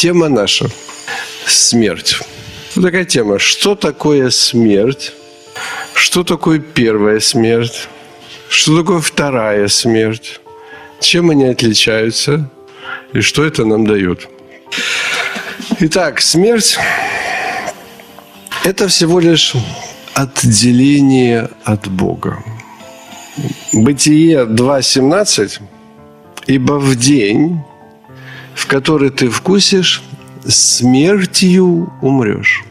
[0.00, 0.70] Тема наша–
[1.46, 2.18] смерть.
[2.74, 3.38] Вот такая тема.
[3.38, 5.12] Что такое смерть?
[5.92, 7.86] Что такое первая смерть?
[8.48, 10.40] Что такое вторая смерть?
[11.00, 12.48] Чем они отличаются?
[13.12, 14.26] И что это нам дает?
[15.80, 16.78] Итак, смерть–
[18.64, 19.52] это всего лишь
[20.14, 22.42] отделение от Бога.
[23.74, 25.60] Бытие 2.17
[26.46, 27.60] «Ибо в день,
[28.54, 30.02] в который ты вкусишь,
[30.46, 32.64] смертью умрешь».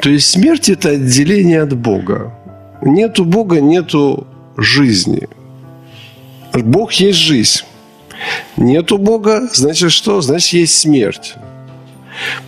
[0.00, 2.32] То есть смерть– это отделение от Бога.
[2.82, 4.26] Нету Бога, нету
[4.56, 5.28] жизни.
[6.54, 7.62] Бог есть жизнь.
[8.56, 10.20] Нету Бога, значит что?
[10.20, 11.34] Значит, есть смерть.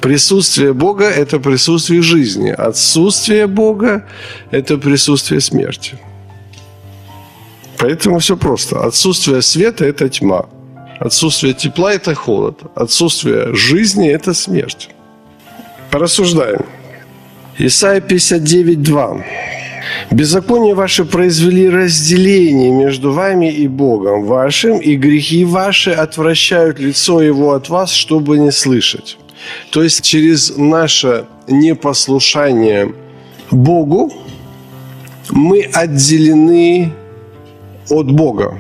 [0.00, 2.50] Присутствие Бога– это присутствие жизни.
[2.50, 4.06] Отсутствие Бога–
[4.50, 5.98] это присутствие смерти.
[7.78, 8.80] Поэтому все просто.
[8.84, 10.46] Отсутствие света– это тьма.
[11.04, 12.60] Отсутствие тепла– это холод.
[12.76, 14.88] Отсутствие жизни– это смерть.
[15.90, 16.64] Порассуждаем.
[17.58, 19.24] Исайя 59, 2.
[20.12, 27.54] Беззаконие ваши произвели разделение между вами и Богом вашим, и грехи ваши отвращают лицо Его
[27.54, 29.18] от вас, чтобы не слышать.
[29.70, 32.94] То есть через наше непослушание
[33.50, 34.12] Богу
[35.30, 36.92] мы отделены
[37.90, 38.56] от Бога.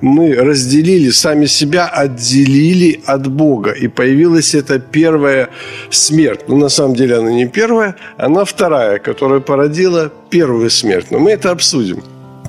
[0.00, 3.70] Мы разделили сами себя, отделили от Бога.
[3.70, 5.48] И появилась эта первая
[5.90, 6.48] смерть.
[6.48, 11.10] Но на самом деле она не первая, она вторая, которая породила первую смерть.
[11.10, 12.02] Но мы это обсудим.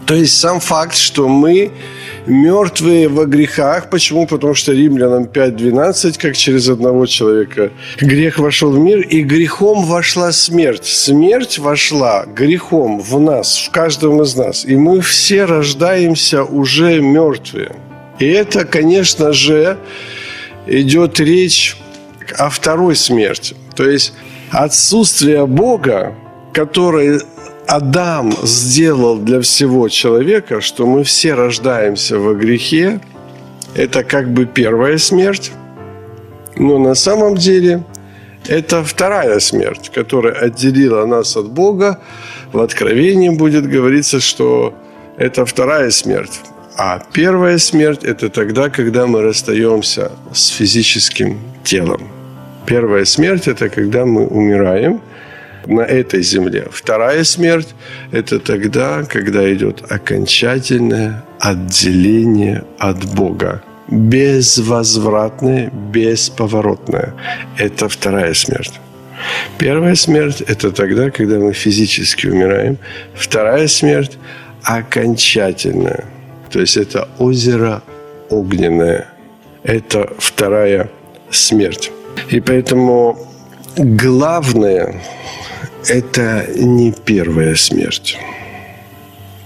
[0.06, 1.72] То есть сам факт, что мы
[2.28, 3.90] мертвые во грехах.
[3.90, 4.28] Почему?
[4.28, 10.32] Потому что Римлянам 5.12, как через одного человека грех вошел в мир, и грехом вошла
[10.32, 10.86] смерть.
[10.86, 14.66] Смерть вошла грехом в нас, в каждом из нас.
[14.66, 17.76] И мы все рождаемся уже мертвые.
[18.20, 19.78] И это, конечно же,
[20.66, 21.78] идет речь
[22.38, 23.56] о второй смерти.
[23.76, 24.14] То есть
[24.52, 26.16] отсутствие Бога,
[26.54, 27.22] который
[27.68, 33.02] Адам сделал для всего человека, что мы все рождаемся во грехе,
[33.76, 35.52] это как бы первая смерть,
[36.56, 37.84] но на самом деле
[38.48, 42.00] это вторая смерть, которая отделила нас от Бога.
[42.54, 44.74] В Откровении будет говориться, что
[45.18, 46.40] это вторая смерть.
[46.78, 52.08] А первая смерть– это тогда, когда мы расстаемся с физическим телом.
[52.66, 55.02] Первая смерть– это когда мы умираем–
[55.68, 56.68] на этой земле.
[56.72, 57.76] Вторая смерть–
[58.12, 63.62] это тогда, когда идет окончательное отделение от Бога.
[63.90, 67.14] Безвозвратное, бесповоротное.
[67.58, 68.80] Это вторая смерть.
[69.58, 72.78] Первая смерть– это тогда, когда мы физически умираем.
[73.14, 74.18] Вторая смерть–
[74.64, 76.06] окончательная.
[76.50, 77.82] То есть это озеро
[78.30, 79.08] огненное.
[79.64, 80.90] Это вторая
[81.32, 81.92] смерть.
[82.30, 83.18] И поэтому
[83.78, 85.02] главное
[85.90, 88.18] это не первая смерть,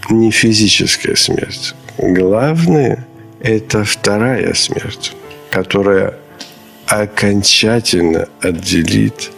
[0.09, 1.75] не физическая смерть.
[1.97, 3.06] Главное–
[3.41, 5.13] это вторая смерть,
[5.52, 6.16] которая
[6.88, 9.31] окончательно отделит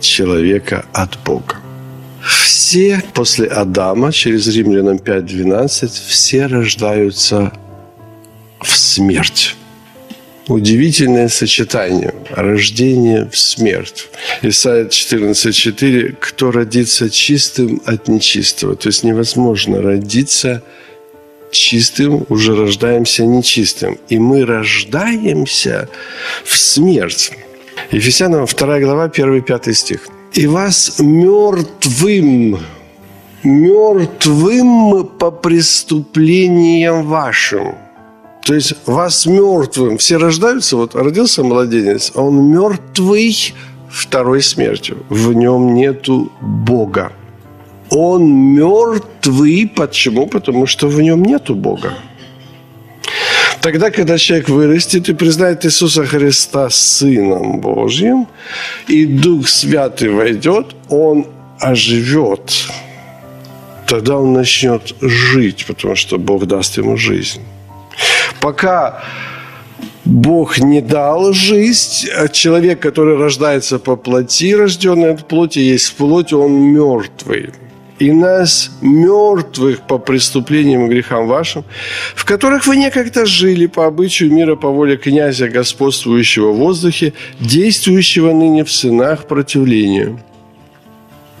[0.00, 1.56] человека от Бога.
[2.22, 7.52] Все после Адама, через Римлянам 5.12, все рождаются
[8.60, 9.57] в смерть.
[10.48, 12.14] Удивительное сочетание.
[12.30, 14.08] Рождение в смерть.
[14.40, 16.16] Исайя 14.4.
[16.18, 18.74] Кто родится чистым от нечистого.
[18.74, 20.62] То есть невозможно родиться
[21.50, 23.98] чистым, уже рождаемся нечистым.
[24.08, 25.88] И мы рождаемся
[26.44, 27.32] в смерть.
[27.90, 30.08] Ефесянам 2 глава, 1-5 стих.
[30.32, 32.58] «И вас мертвым,
[33.42, 37.87] мертвым по преступлениям вашим».
[38.48, 43.52] То есть вас мертвым, все рождаются, вот родился младенец, а он мертвый
[43.90, 44.96] второй смертью.
[45.10, 47.12] В нем нету Бога.
[47.90, 49.70] Он мертвый.
[49.76, 50.26] Почему?
[50.26, 51.92] Потому что в нем нету Бога.
[53.60, 58.26] Тогда, когда человек вырастет и признает Иисуса Христа Сыном Божьим,
[58.86, 61.26] и Дух Святый войдет, он
[61.60, 62.50] оживет.
[63.86, 67.42] Тогда он начнет жить, потому что Бог даст ему жизнь.
[68.40, 69.02] Пока
[70.08, 72.08] Бог не дал жизнь.
[72.16, 77.50] А человек, который рождается по плоти, рожденный от плоти, есть в плоти, он мертвый.
[77.98, 81.64] И нас, мертвых по преступлениям и грехам вашим,
[82.14, 88.32] в которых вы некогда жили по обычаю мира, по воле князя, господствующего в воздухе, действующего
[88.32, 90.18] ныне в сынах противления–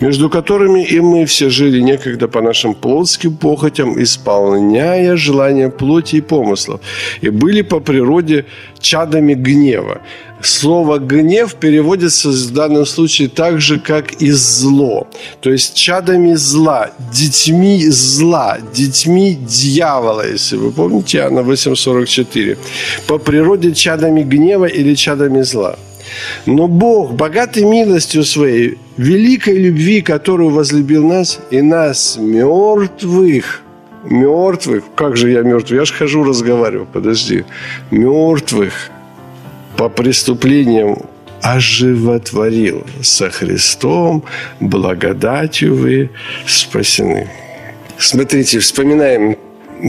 [0.00, 6.20] между которыми и мы все жили некогда по нашим плотским похотям, исполняя желания плоти и
[6.20, 6.80] помыслов,
[7.20, 8.44] и были по природе
[8.80, 10.00] чадами гнева.
[10.40, 15.08] Слово «гнев» переводится в данном случае так же, как и «зло».
[15.40, 22.56] То есть чадами зла, детьми зла, детьми дьявола, если вы помните, Иоанна 8.44.
[23.08, 25.76] По природе чадами гнева или чадами зла–
[26.46, 33.62] но Бог, богатый милостью своей, великой любви, которую возлюбил нас, и нас, мертвых,
[34.04, 35.78] мертвых, как же я мертвый?
[35.78, 37.44] Я же хожу, разговариваю, подожди.
[37.90, 38.90] Мертвых
[39.76, 40.98] по преступлениям
[41.42, 44.24] оживотворил со Христом,
[44.60, 46.10] благодатью вы
[46.46, 47.28] спасены.
[47.98, 49.36] Смотрите, вспоминаем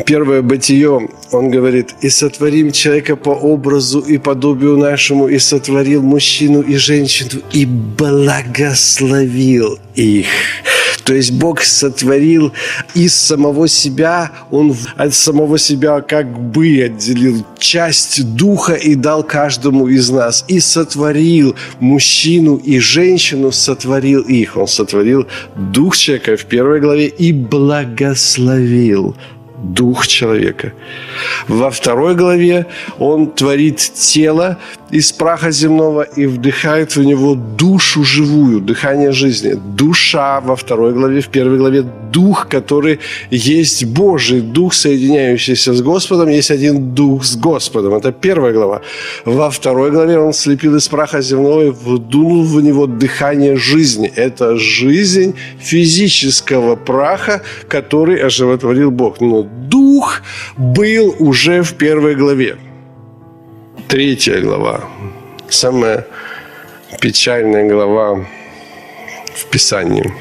[0.06, 6.62] первое бытие, он говорит, «И сотворим человека по образу и подобию нашему, и сотворил мужчину
[6.62, 10.27] и женщину, и благословил их».
[11.09, 12.53] То есть Бог сотворил
[12.94, 19.88] из самого себя, Он от самого себя как бы отделил часть духа и дал каждому
[19.88, 20.45] из нас.
[20.47, 24.56] И сотворил мужчину и женщину, сотворил их.
[24.56, 25.25] Он сотворил
[25.56, 29.15] дух человека в первой главе и благословил
[29.62, 30.74] дух человека.
[31.48, 32.66] Во второй главе
[32.98, 34.58] он творит тело
[34.91, 39.53] из праха земного и вдыхает в него душу живую, дыхание жизни.
[39.53, 43.00] Душа во второй главе, в первой главе дух, который
[43.31, 47.94] есть Божий, дух, соединяющийся с Господом, есть один дух с Господом.
[47.94, 48.81] Это первая глава.
[49.25, 54.12] Во второй главе он слепил из праха земного и вдунул в него дыхание жизни.
[54.15, 59.21] Это жизнь физического праха, который оживотворил Бог.
[59.21, 60.21] Но дух
[60.57, 62.57] был уже в первой главе.
[63.89, 64.83] Третья глава.
[65.50, 66.06] Самая
[67.01, 68.24] печальная глава
[69.33, 70.13] в Писании.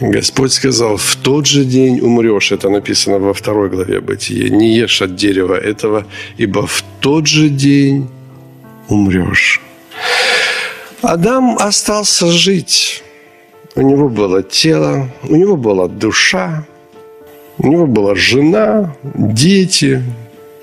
[0.00, 2.50] Господь сказал, в тот же день умрешь.
[2.50, 4.48] Это написано во второй главе Бытия.
[4.48, 6.06] Не ешь от дерева этого,
[6.38, 8.08] ибо в тот же день
[8.88, 9.60] умрешь.
[11.00, 13.04] Адам остался жить.
[13.76, 16.66] У него было тело, у него была душа,
[17.58, 20.02] у него была жена, дети,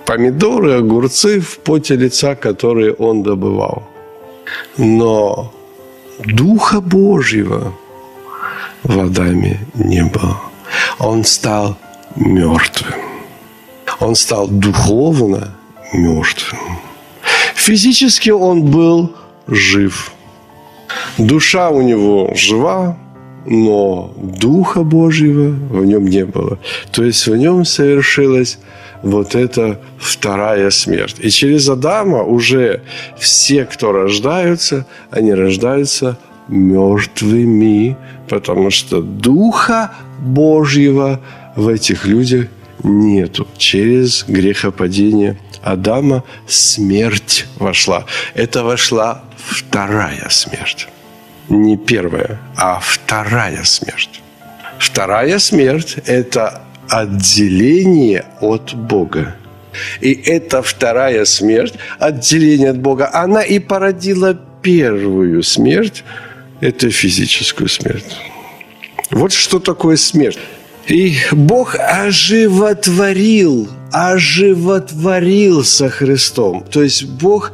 [0.06, 3.84] помидоры, огурцы в поте лица, которые он добывал.
[4.78, 5.54] Но
[6.20, 7.74] Духа Божьего
[8.84, 10.42] в Адаме не было.
[11.00, 11.78] Он стал
[12.16, 12.94] мертвым.
[14.00, 15.56] Он стал духовно
[15.94, 16.80] мертвым.
[17.56, 19.12] Физически он был
[19.48, 20.12] жив.
[21.18, 22.98] Душа у него жива,
[23.46, 26.58] но Духа Божьего в нем не было.
[26.92, 28.60] То есть в нем совершилась
[29.02, 31.18] вот эта вторая смерть.
[31.20, 32.82] И через Адама уже
[33.18, 37.98] все, кто рождаются, они рождаются мертвыми,
[38.30, 41.20] потому что Духа Божьего
[41.56, 42.48] в этих людях
[42.84, 43.48] нету.
[43.58, 48.06] Через грехопадение Адама смерть вошла.
[48.36, 50.88] Это вошла вторая смерть
[51.50, 54.22] не первая, а вторая смерть.
[54.80, 59.36] Вторая смерть– это отделение от Бога.
[60.02, 66.04] И эта вторая смерть, отделение от Бога, она и породила первую смерть–
[66.62, 68.16] это физическую смерть.
[69.12, 70.40] Вот что такое смерть.
[70.88, 76.64] И Бог оживотворил, оживотворил со Христом.
[76.72, 77.52] То есть Бог,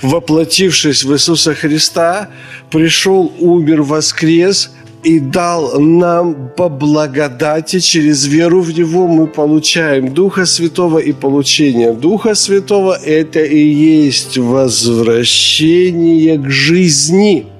[0.00, 2.28] воплотившись в Иисуса Христа,
[2.70, 4.70] пришел, умер, воскрес
[5.04, 11.92] и дал нам по благодати, через веру в Него мы получаем Духа Святого и получение
[11.92, 17.46] Духа Святого– это и есть возвращение к жизни–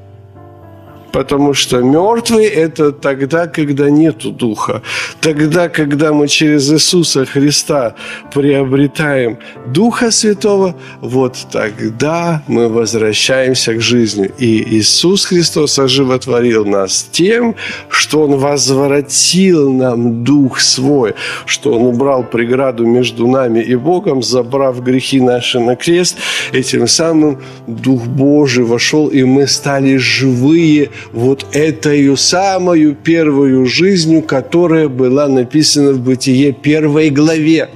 [1.18, 4.82] Потому что мертвый– это тогда, когда нету духа.
[5.20, 7.96] Тогда, когда мы через Иисуса Христа
[8.32, 14.30] приобретаем Духа Святого, вот тогда мы возвращаемся к жизни.
[14.38, 17.56] И Иисус Христос оживотворил нас тем,
[17.88, 21.14] что Он возвратил нам Дух Свой,
[21.46, 26.16] что Он убрал преграду между нами и Богом, забрав грехи наши на крест,
[26.52, 34.22] и тем самым Дух Божий вошел, и мы стали живые вот этой самую первую жизнью,
[34.22, 37.70] которая была написана в Бытие первой главе.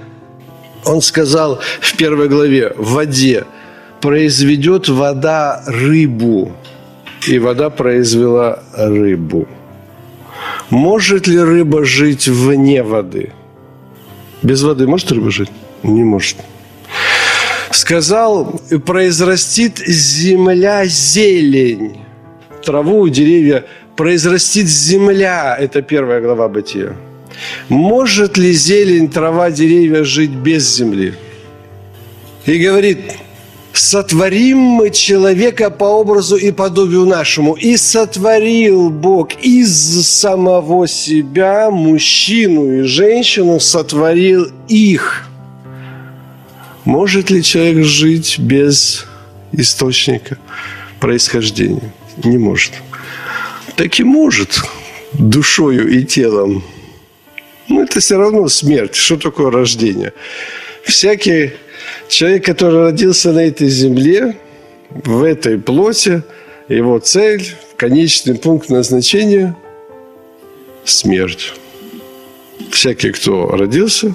[0.85, 3.45] Он сказал в первой главе, в воде
[4.01, 6.53] произведет вода рыбу,
[7.29, 9.47] и вода произвела рыбу.
[10.71, 13.33] Может ли рыба жить вне воды?
[14.43, 15.51] Без воды может рыба жить?
[15.83, 16.37] Не может.
[17.71, 21.99] Сказал, произрастит земля зелень.
[22.63, 23.65] Траву, деревья
[23.97, 25.57] произрастит земля.
[25.59, 26.97] Это первая глава Бытия.
[27.69, 31.15] Может ли зелень, трава, деревья жить без земли?
[32.47, 32.99] И говорит,
[33.73, 37.55] сотворим мы человека по образу и подобию нашему.
[37.55, 45.29] И сотворил Бог из самого себя мужчину и женщину, сотворил их.
[46.85, 49.07] Может ли человек жить без
[49.53, 50.37] источника
[50.99, 51.93] происхождения?
[52.17, 52.73] Не может.
[53.77, 54.61] Так и может
[55.13, 56.63] душою и телом.
[57.69, 58.95] Но это все равно смерть.
[58.95, 60.13] Что такое рождение?
[60.85, 61.53] Всякий
[62.09, 64.37] человек, который родился на этой земле,
[64.91, 66.23] в этой плоти,
[66.69, 69.57] его цель, конечный пункт назначения–
[70.85, 71.55] смерть.
[72.71, 74.15] Всякий, кто родился,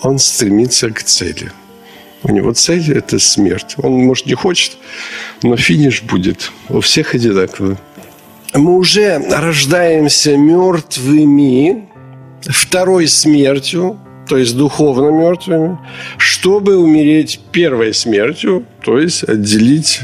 [0.00, 1.50] он стремится к цели.
[2.24, 3.76] У него цель– это смерть.
[3.82, 4.72] Он, может, не хочет,
[5.42, 7.76] но финиш будет у всех одинаковый.
[8.54, 11.86] Мы уже рождаемся мертвыми,
[12.42, 15.78] второй смертью, то есть духовно мертвыми,
[16.16, 20.00] чтобы умереть первой смертью, то есть отделить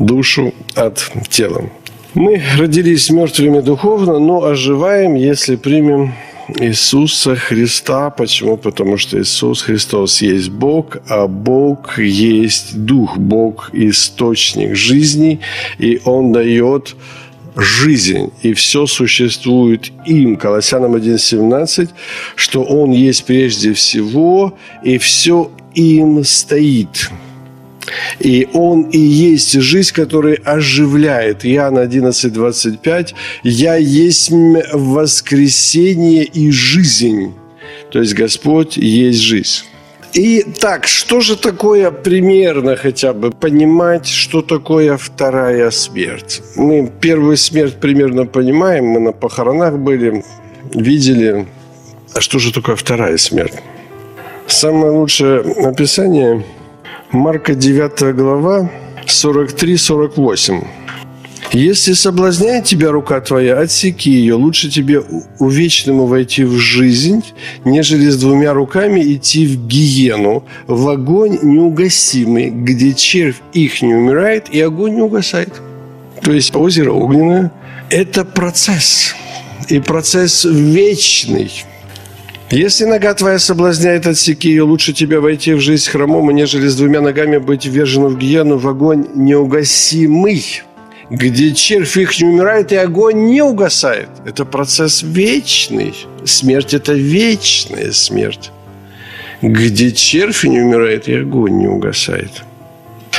[0.00, 1.70] душу от тела.
[2.14, 6.12] Мы родились мертвыми духовно, но оживаем, если примем
[6.58, 8.10] Иисуса Христа.
[8.10, 8.56] Почему?
[8.56, 15.40] Потому что Иисус Христос есть Бог, а Бог есть Дух, Бог– источник жизни,
[15.78, 16.96] и Он дает
[17.56, 20.36] жизнь, и все существует им.
[20.36, 21.90] Колоссянам 1.17,
[22.36, 27.10] что Он есть прежде всего, и все им стоит.
[28.20, 31.44] И Он и есть жизнь, которая оживляет.
[31.44, 33.14] Иоанн 11, 25.
[33.42, 34.30] «Я есть
[34.72, 37.34] воскресение и жизнь».
[37.90, 39.64] То есть Господь есть жизнь.
[40.14, 46.42] И так, что же такое примерно хотя бы понимать, что такое вторая смерть?
[46.56, 50.22] Мы первую смерть примерно понимаем, мы на похоронах были,
[50.74, 51.46] видели.
[52.14, 53.54] А что же такое вторая смерть?
[54.46, 56.44] Самое лучшее описание
[57.12, 58.70] Марка 9 глава
[59.06, 60.66] 43-48.
[61.52, 64.34] Если соблазняет тебя рука твоя, отсеки ее.
[64.34, 65.02] Лучше тебе
[65.38, 67.22] увечному войти в жизнь,
[67.66, 74.48] нежели с двумя руками идти в гиену, в огонь неугасимый, где червь их не умирает
[74.48, 75.52] и огонь не угасает.
[76.22, 77.52] То есть озеро огненное–
[77.90, 79.14] это процесс.
[79.68, 81.50] И процесс вечный.
[82.52, 87.00] Если нога твоя соблазняет отсеки ее, лучше тебе войти в жизнь хромом, нежели с двумя
[87.00, 90.62] ногами быть вверженным в гиену, в огонь неугасимый
[91.10, 94.08] где червь их не умирает и огонь не угасает.
[94.24, 95.94] Это процесс вечный.
[96.24, 98.50] Смерть– это вечная смерть.
[99.42, 102.44] Где червь не умирает и огонь не угасает.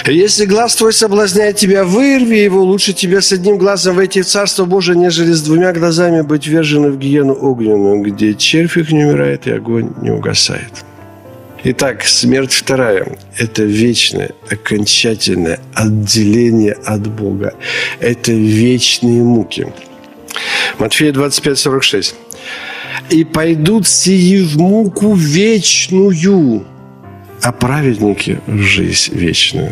[0.05, 4.65] Если глаз твой соблазняет тебя, вырви его, лучше тебе с одним глазом войти в Царство
[4.65, 9.48] Божие, нежели с двумя глазами быть вержены в гиену огненную, где червь их не умирает
[9.48, 10.83] и огонь не угасает.
[11.63, 17.53] Итак, смерть вторая– это вечное, окончательное отделение от Бога.
[18.01, 19.67] Это вечные муки.
[20.79, 22.15] Матфея 25, 46.
[23.10, 26.65] «И пойдут сии в муку вечную,
[27.41, 29.72] а праведники– в жизнь вечную».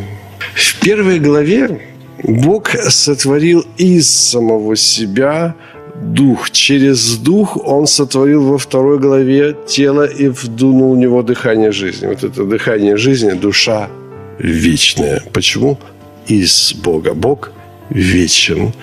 [0.53, 1.81] В первой главе
[2.23, 5.55] Бог сотворил из самого себя–
[6.01, 6.51] дух.
[6.51, 12.07] Через дух он сотворил во второй главе тело и вдунул в него дыхание жизни.
[12.07, 13.89] Вот это дыхание жизни, душа
[14.39, 15.21] вечная.
[15.33, 15.77] Почему?
[16.27, 17.13] Из Бога.
[17.13, 17.51] Бог
[17.89, 18.73] вечен,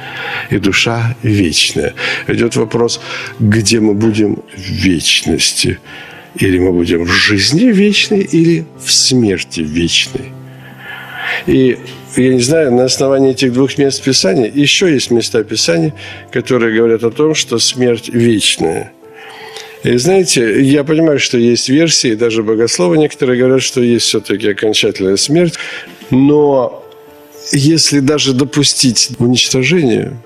[0.51, 1.95] и душа вечная.
[2.27, 3.01] Идет вопрос,
[3.41, 5.79] где мы будем в вечности.
[6.37, 10.33] Или мы будем в жизни вечной, или в смерти вечной.
[11.49, 11.79] И
[12.17, 15.95] я не знаю, на основании этих двух мест Писания, еще есть места Писания,
[16.31, 18.93] которые говорят о том, что смерть вечная.
[19.83, 25.17] И знаете, я понимаю, что есть версии, даже богословы некоторые говорят, что есть все-таки окончательная
[25.17, 25.55] смерть,
[26.11, 26.85] но
[27.53, 30.19] если даже допустить уничтожение,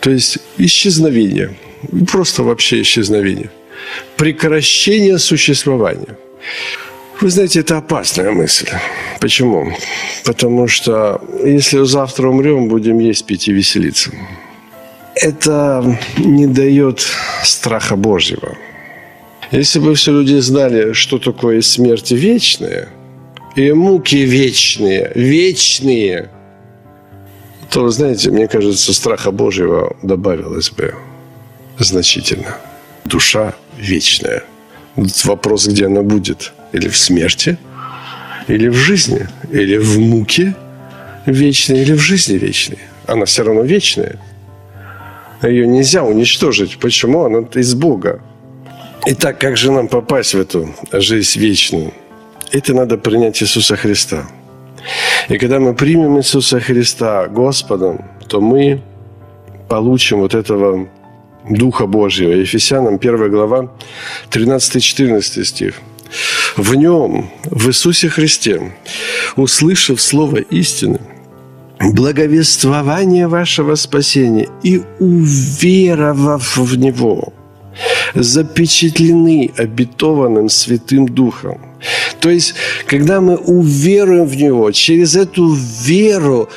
[0.00, 1.56] то есть исчезновение,
[2.10, 3.50] просто вообще исчезновение,
[4.16, 6.18] прекращение существования–
[7.20, 8.68] вы знаете, это опасная мысль.
[9.20, 9.72] Почему?
[10.24, 14.10] Потому что если завтра умрем, будем есть, пить и веселиться.
[15.14, 17.06] Это не дает
[17.44, 18.56] страха Божьего.
[19.52, 22.88] Если бы все люди знали, что такое смерть вечная,
[23.54, 26.30] и муки вечные, вечные,
[27.70, 30.94] то, знаете, мне кажется, страха Божьего добавилось бы
[31.78, 32.56] значительно.
[33.04, 34.42] Душа вечная.
[35.24, 36.52] Вопрос, где она будет?
[36.74, 37.56] Или в смерти,
[38.48, 40.54] или в жизни, или в муке
[41.26, 42.78] вечной, или в жизни вечной.
[43.06, 44.18] Она все равно вечная.
[45.42, 46.78] Ее нельзя уничтожить.
[46.78, 47.24] Почему?
[47.24, 48.20] Она из Бога.
[49.06, 51.92] Итак, как же нам попасть в эту жизнь вечную?
[52.50, 54.26] Это надо принять Иисуса Христа.
[55.28, 58.80] И когда мы примем Иисуса Христа Господом, то мы
[59.68, 60.88] получим вот этого
[61.48, 62.32] Духа Божьего.
[62.32, 63.70] Ефесянам 1 глава,
[64.30, 65.74] 13-14 стих.
[66.56, 68.72] В нем, в Иисусе Христе,
[69.36, 71.00] услышав слово истины,
[71.80, 77.32] благовествование вашего спасения и уверовав в него,
[78.14, 81.60] запечатлены обетованным Святым Духом–
[82.20, 82.54] то есть,
[82.86, 86.48] когда мы уверуем в Него, через эту веру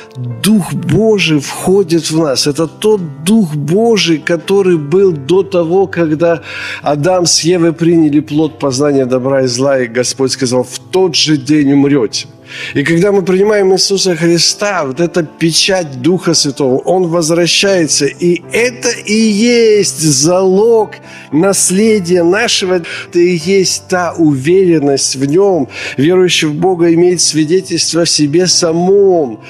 [0.42, 2.46] Дух Божий входит в нас.
[2.46, 6.42] Это тот Дух Божий, который был до того, когда
[6.82, 11.36] Адам с Евой приняли плод познания добра и зла, и Господь сказал, в тот же
[11.36, 12.26] день умрете.
[12.74, 18.06] И когда мы принимаем Иисуса Христа, вот эта печать Духа Святого, Он возвращается.
[18.06, 20.92] И это и есть залог
[21.32, 22.74] наследия нашего.
[22.74, 25.68] Это и есть та уверенность в Нем.
[25.96, 29.40] Верующий в Бога имеет свидетельство в себе самом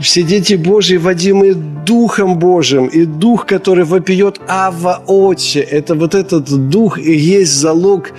[0.00, 6.68] все дети Божьи, водимые Духом Божьим, и Дух, который вопиет Ава Отче, это вот этот
[6.68, 8.12] Дух и есть залог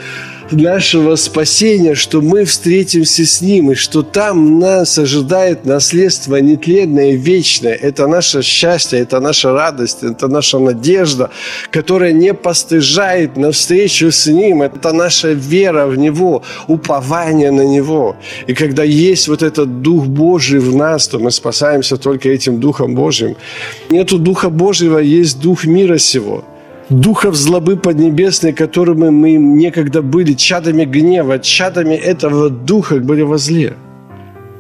[0.55, 7.73] нашего спасения, что мы встретимся с Ним, и что там нас ожидает наследство нетленное вечное.
[7.73, 11.29] Это наше счастье, это наша радость, это наша надежда,
[11.71, 14.61] которая не постыжает навстречу с Ним.
[14.61, 18.15] Это наша вера в Него, упование на Него.
[18.47, 22.95] И когда есть вот этот Дух Божий в нас, то мы спасаемся только этим Духом
[22.95, 23.35] Божьим.
[23.89, 26.43] Нету Духа Божьего, есть Дух мира сего–
[26.89, 33.73] духов злобы поднебесной, которыми мы некогда были чадами гнева, чадами этого духа были возле.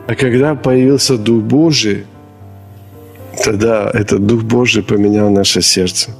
[0.07, 2.05] А когда появился Дух Божий,
[3.43, 6.11] тогда этот Дух Божий поменял наше сердце.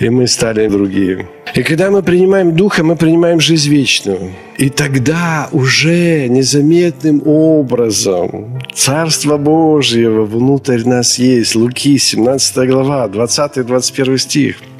[0.00, 1.28] И мы стали другие.
[1.54, 4.32] И когда мы принимаем Духа, мы принимаем жизнь вечную.
[4.56, 11.54] И тогда уже незаметным образом Царство Божьего внутрь нас есть.
[11.54, 14.56] Луки, 17 глава, 20-21 стих–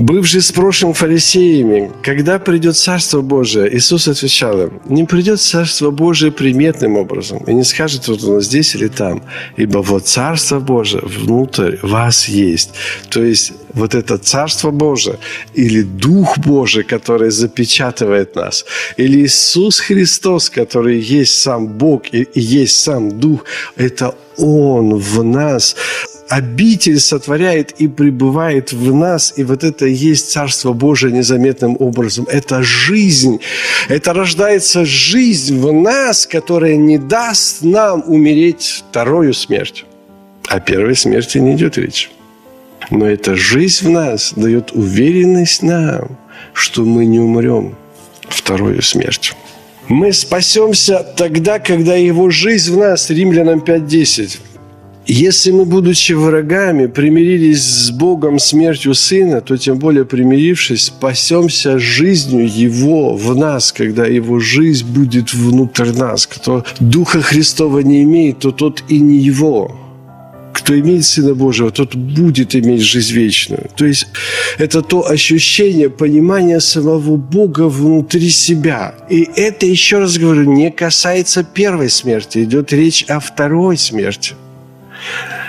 [0.00, 5.90] Быв же с прошлым фарисеями, когда придет Царство Божие, Иисус отвечал им, не придет Царство
[5.90, 9.22] Божие приметным образом, и не скажет, вот оно здесь или там,
[9.58, 12.70] ибо вот Царство Божие внутрь вас есть.
[13.10, 15.18] То есть вот это Царство Божие
[15.52, 18.64] или Дух Божий, который запечатывает нас,
[18.96, 23.44] или Иисус Христос, который есть сам Бог и есть сам Дух,
[23.76, 25.76] это Он в нас
[26.30, 32.26] обитель сотворяет и пребывает в нас, и вот это и есть Царство Божие незаметным образом.
[32.30, 33.40] Это жизнь,
[33.88, 39.86] это рождается жизнь в нас, которая не даст нам умереть вторую смертью.
[40.46, 42.10] О первой смерти не идет речь.
[42.90, 46.16] Но эта жизнь в нас дает уверенность нам,
[46.52, 47.74] что мы не умрем
[48.28, 49.34] вторую смертью.
[49.88, 54.38] Мы спасемся тогда, когда Его жизнь в нас, Римлянам 5.10,
[55.12, 62.48] если мы, будучи врагами, примирились с Богом смертью Сына, то тем более примирившись, спасемся жизнью
[62.48, 66.26] Его в нас, когда Его жизнь будет внутрь нас.
[66.26, 69.76] Кто Духа Христова не имеет, то тот и не Его.
[70.52, 73.68] Кто имеет Сына Божьего, тот будет иметь жизнь вечную.
[73.76, 74.06] То есть
[74.58, 78.94] это то ощущение, понимание самого Бога внутри себя.
[79.08, 82.44] И это, еще раз говорю, не касается первой смерти.
[82.44, 84.34] Идет речь о второй смерти–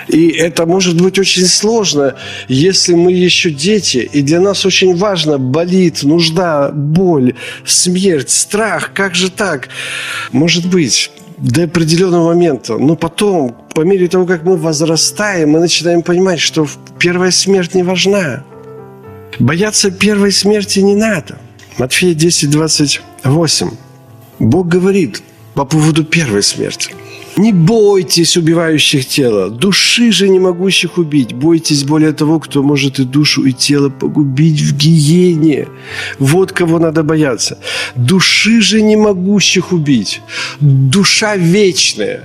[0.08, 2.16] и это может быть очень сложно,
[2.48, 7.34] если мы еще дети, и для нас очень важно болит, нужда, боль,
[7.64, 8.92] смерть, страх.
[8.94, 9.68] Как же так?
[10.32, 12.78] Может быть, до определенного момента.
[12.78, 16.66] Но потом, по мере того, как мы возрастаем, мы начинаем понимать, что
[16.98, 18.44] первая смерть не важна.
[19.38, 21.38] Бояться первой смерти не надо.
[21.78, 23.70] Матфея 10, 28.
[24.38, 25.22] Бог говорит
[25.54, 26.94] по поводу первой смерти–
[27.36, 31.32] не бойтесь убивающих тело, души же не могущих убить.
[31.32, 35.68] Бойтесь более того, кто может и душу, и тело погубить в гиене.
[36.18, 37.58] Вот кого надо бояться.
[37.96, 40.20] Души же не могущих убить.
[40.60, 42.24] Душа вечная.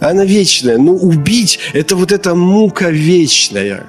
[0.00, 0.78] Она вечная.
[0.78, 3.86] Но убить– это вот эта мука вечная.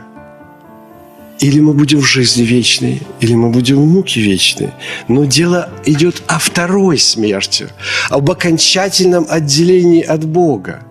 [1.40, 4.72] Или мы будем в жизни вечной, или мы будем в муке вечной.
[5.08, 7.68] Но дело идет о второй смерти,
[8.10, 10.84] об окончательном отделении от Бога.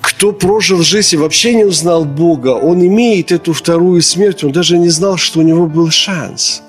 [0.00, 4.78] Кто прожил жизнь и вообще не узнал Бога, он имеет эту вторую смерть, он даже
[4.78, 6.62] не знал, что у него был шанс.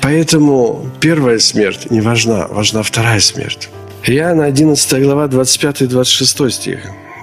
[0.00, 3.68] Поэтому первая смерть не важна, важна вторая смерть.
[4.06, 6.80] Иоанна 11 глава 25-26 стих.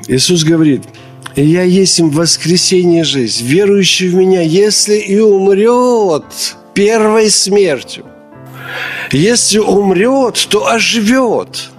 [0.08, 0.84] Иисус говорит,
[1.38, 6.26] «И я есть им воскресение жизнь, верующий в Меня, если и умрет
[6.73, 8.06] первой смертью,
[9.12, 11.69] если умрет, то оживет.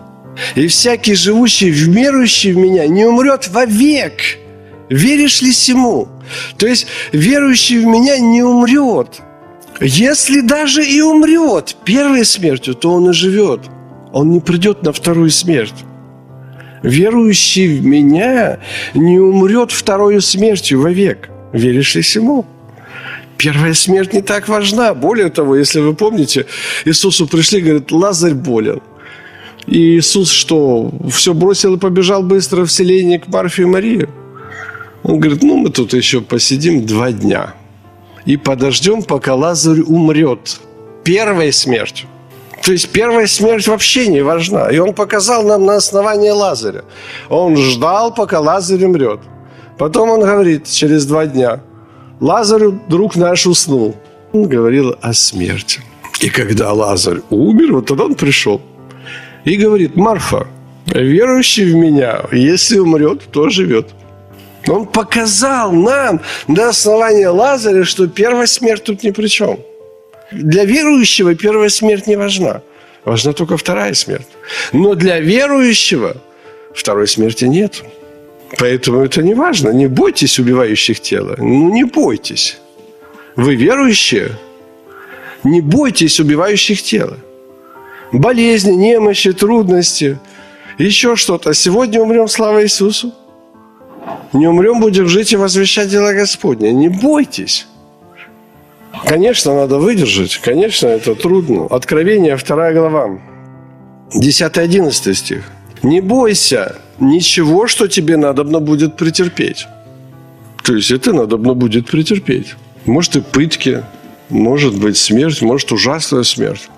[0.54, 4.38] И всякий живущий, верующий в Меня, не умрет вовек.
[4.88, 6.08] Веришь ли сему?
[6.56, 9.20] То есть верующий в Меня не умрет.
[9.80, 13.62] Если даже и умрет первой смертью, то он и живет.
[14.12, 15.74] Он не придет на вторую смерть.
[16.82, 18.58] Верующий в Меня
[18.94, 21.30] не умрет вторую смертью вовек.
[21.52, 22.46] Веришь ли сему?
[23.36, 24.94] Первая смерть не так важна.
[24.94, 26.46] Более того, если вы помните,
[26.84, 28.80] Иисусу пришли, говорит, Лазарь болен.
[29.66, 34.08] И Иисус что, все бросил и побежал быстро в селение к Марфе и Марии?
[35.02, 37.54] Он говорит, ну мы тут еще посидим два дня
[38.24, 40.60] и подождем, пока Лазарь умрет
[41.04, 42.08] первой смертью.
[42.68, 44.68] То есть первая смерть вообще не важна.
[44.68, 46.84] И он показал нам на основании Лазаря.
[47.30, 49.20] Он ждал, пока Лазарь умрет.
[49.78, 51.62] Потом он говорит через два дня,
[52.20, 53.96] Лазарь, друг наш, уснул.
[54.34, 55.80] Он говорил о смерти.
[56.20, 58.60] И когда Лазарь умер, вот тогда он пришел.
[59.46, 60.46] И говорит, Марфа,
[60.84, 63.88] верующий в меня, если умрет, то живет.
[64.66, 69.58] Он показал нам на основании Лазаря, что первая смерть тут ни при чем.
[70.32, 72.62] Для верующего первая смерть не важна.
[73.04, 74.28] Важна только вторая смерть.
[74.72, 76.16] Но для верующего
[76.74, 77.82] второй смерти нет.
[78.58, 79.70] Поэтому это не важно.
[79.70, 81.36] Не бойтесь убивающих тело.
[81.38, 82.58] Ну, не бойтесь.
[83.36, 84.32] Вы верующие?
[85.44, 87.16] Не бойтесь убивающих тело.
[88.10, 90.18] Болезни, немощи, трудности,
[90.78, 91.54] еще что-то.
[91.54, 93.14] Сегодня умрем, слава Иисусу.
[94.32, 96.72] Не умрем, будем жить и возвещать дела Господня.
[96.72, 97.67] Не бойтесь.
[99.06, 100.38] Конечно, надо выдержать.
[100.38, 101.66] Конечно, это трудно.
[101.66, 103.18] Откровение, 2 глава.
[104.14, 105.44] 10-11 стих.
[105.82, 109.66] Не бойся ничего, что тебе надобно будет претерпеть.
[110.64, 112.54] То есть это надобно будет претерпеть.
[112.84, 113.84] Может и пытки,
[114.28, 116.68] может быть смерть, может ужасная смерть,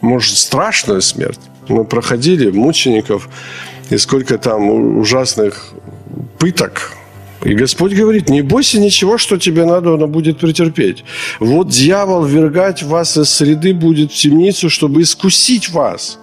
[0.00, 1.40] может страшная смерть.
[1.68, 3.28] Мы проходили мучеников,
[3.90, 5.72] и сколько там ужасных
[6.38, 6.92] пыток,
[7.42, 11.04] и Господь говорит, не бойся ничего, что тебе надо, оно будет претерпеть.
[11.38, 16.18] Вот дьявол вергать вас из среды будет в темницу, чтобы искусить вас.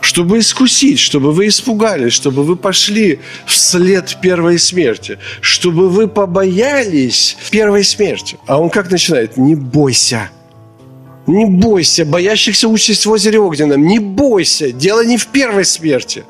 [0.00, 7.82] Чтобы искусить, чтобы вы испугались, чтобы вы пошли вслед первой смерти, чтобы вы побоялись первой
[7.82, 8.36] смерти.
[8.46, 9.36] А он как начинает?
[9.36, 10.30] Не бойся.
[11.26, 13.84] Не бойся, боящихся участь в озере Огненном.
[13.86, 16.24] Не бойся, дело не в первой смерти.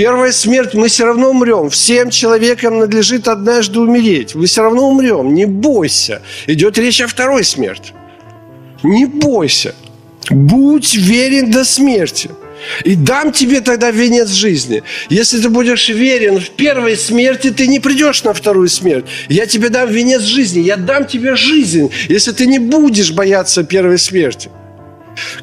[0.00, 1.68] Первая смерть, мы все равно умрем.
[1.68, 4.34] Всем человекам надлежит однажды умереть.
[4.34, 5.34] Вы все равно умрем.
[5.34, 6.22] Не бойся.
[6.46, 7.92] Идет речь о второй смерти.
[8.82, 9.74] Не бойся.
[10.30, 12.30] Будь верен до смерти.
[12.82, 14.82] И дам тебе тогда венец жизни.
[15.10, 19.04] Если ты будешь верен в первой смерти, ты не придешь на вторую смерть.
[19.28, 20.60] Я тебе дам венец жизни.
[20.60, 24.48] Я дам тебе жизнь, если ты не будешь бояться первой смерти.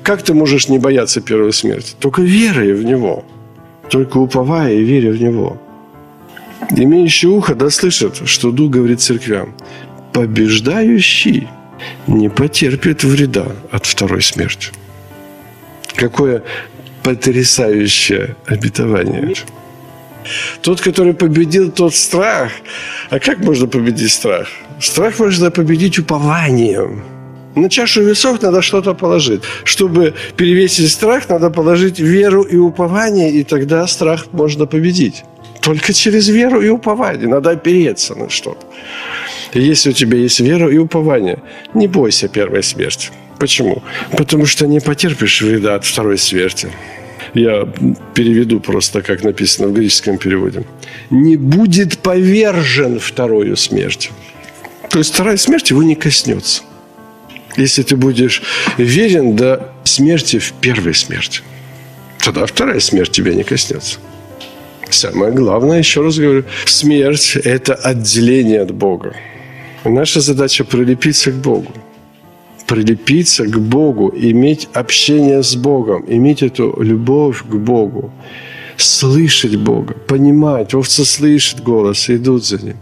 [0.01, 1.93] Как ты можешь не бояться первой смерти?
[1.99, 3.23] Только верой в Него
[3.89, 5.57] только уповая и веря в Него.
[6.71, 9.53] Имеющий ухо да слышит, что Дух говорит церквям.
[10.13, 11.47] Побеждающий
[12.07, 14.71] не потерпит вреда от второй смерти.
[15.95, 16.43] Какое
[17.03, 19.33] потрясающее обетование.
[20.61, 22.51] Тот, который победил тот страх.
[23.09, 24.47] А как можно победить страх?
[24.79, 27.03] Страх можно победить упованием–
[27.57, 29.41] на чашу весов надо что-то положить.
[29.63, 35.23] Чтобы перевесить страх, надо положить веру и упование, и тогда страх можно победить.
[35.61, 37.27] Только через веру и упование.
[37.27, 38.65] Надо опереться на что-то.
[39.53, 41.39] если у тебя есть вера и упование,
[41.73, 43.09] не бойся первой смерти.
[43.39, 43.83] Почему?
[44.17, 46.69] Потому что не потерпишь вреда от второй смерти.
[47.33, 47.67] Я
[48.13, 50.63] переведу просто, как написано в греческом переводе.
[51.09, 54.11] Не будет повержен вторую смертью.
[54.89, 56.63] То есть вторая смерть его не коснется
[57.57, 58.41] если ты будешь
[58.77, 61.41] верен до смерти в первой смерти,
[62.23, 63.99] тогда вторая смерть тебя не коснется.
[64.89, 69.15] Самое главное, еще раз говорю, смерть– это отделение от Бога.
[69.83, 71.73] Наша задача– прилепиться к Богу.
[72.67, 78.11] Прилепиться к Богу, иметь общение с Богом, иметь эту любовь к Богу.
[78.77, 82.77] Слышать Бога, понимать, овцы слышат голос и идут за Ним.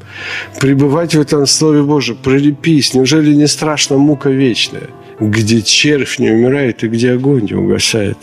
[0.60, 2.94] Пребывать в этом Слове Божьем, прилепись.
[2.94, 8.18] Неужели не страшна мука вечная, где червь не умирает и где огонь не угасает?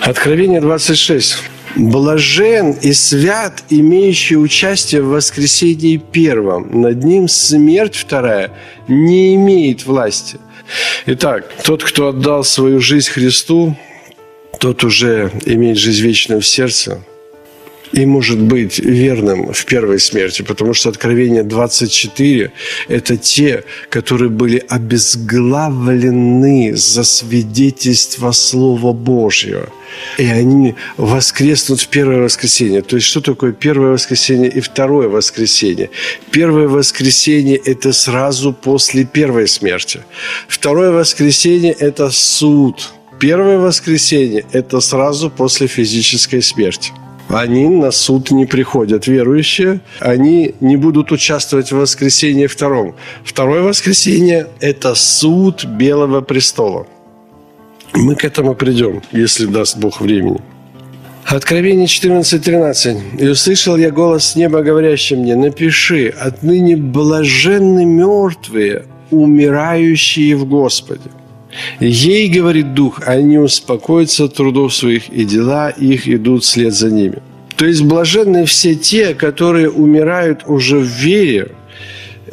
[0.00, 1.38] Откровение 26.
[1.76, 6.80] Блажен и свят, имеющий участие в воскресении первом.
[6.80, 8.50] Над ним смерть вторая
[8.88, 10.38] не имеет власти.
[11.06, 13.76] Итак, тот, кто отдал свою жизнь Христу,
[14.58, 17.02] тот уже имеет жизнь вечную в сердце
[17.92, 22.52] и может быть верным в первой смерти, потому что Откровение 24–
[22.88, 29.68] это те, которые были обезглавлены за свидетельство Слова Божьего.
[30.18, 32.82] И они воскреснут в первое воскресенье.
[32.82, 35.90] То есть, что такое первое воскресенье и второе воскресенье?
[36.30, 40.00] Первое воскресенье– это сразу после первой смерти.
[40.48, 46.92] Второе воскресенье– это суд– Первое воскресенье– это сразу после физической смерти.
[47.28, 49.80] Они на суд не приходят, верующие.
[50.00, 52.94] Они не будут участвовать в воскресенье втором.
[53.24, 56.86] Второе воскресенье– это суд Белого престола.
[57.94, 60.40] Мы к этому придем, если даст Бог времени.
[61.24, 63.18] Откровение 14.13.
[63.18, 71.10] «И услышал я голос с неба, говорящий мне, напиши, отныне блаженны мертвые, умирающие в Господе».
[71.80, 77.22] Ей, говорит Дух, они успокоятся от трудов своих, и дела их идут вслед за ними.
[77.56, 81.52] То есть блаженны все те, которые умирают уже в вере,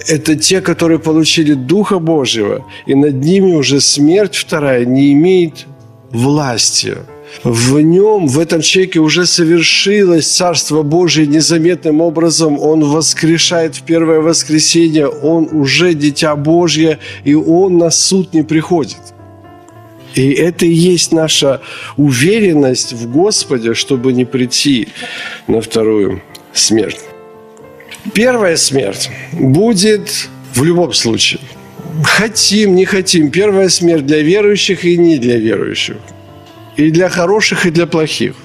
[0.07, 5.65] это те, которые получили Духа Божьего, и над ними уже смерть вторая не имеет
[6.11, 6.97] власти.
[7.43, 12.59] В нем, в этом человеке уже совершилось Царство Божие незаметным образом.
[12.59, 19.12] Он воскрешает в первое воскресенье, он уже Дитя Божье, и он на суд не приходит.
[20.15, 21.61] И это и есть наша
[21.97, 24.89] уверенность в Господе, чтобы не прийти
[25.47, 26.21] на вторую
[26.53, 26.99] смерть.
[28.13, 31.41] Первая смерть будет в любом случае.
[32.03, 33.31] Хотим, не хотим.
[33.31, 35.97] Первая смерть для верующих и не для верующих.
[36.75, 38.35] И для хороших, и для плохих.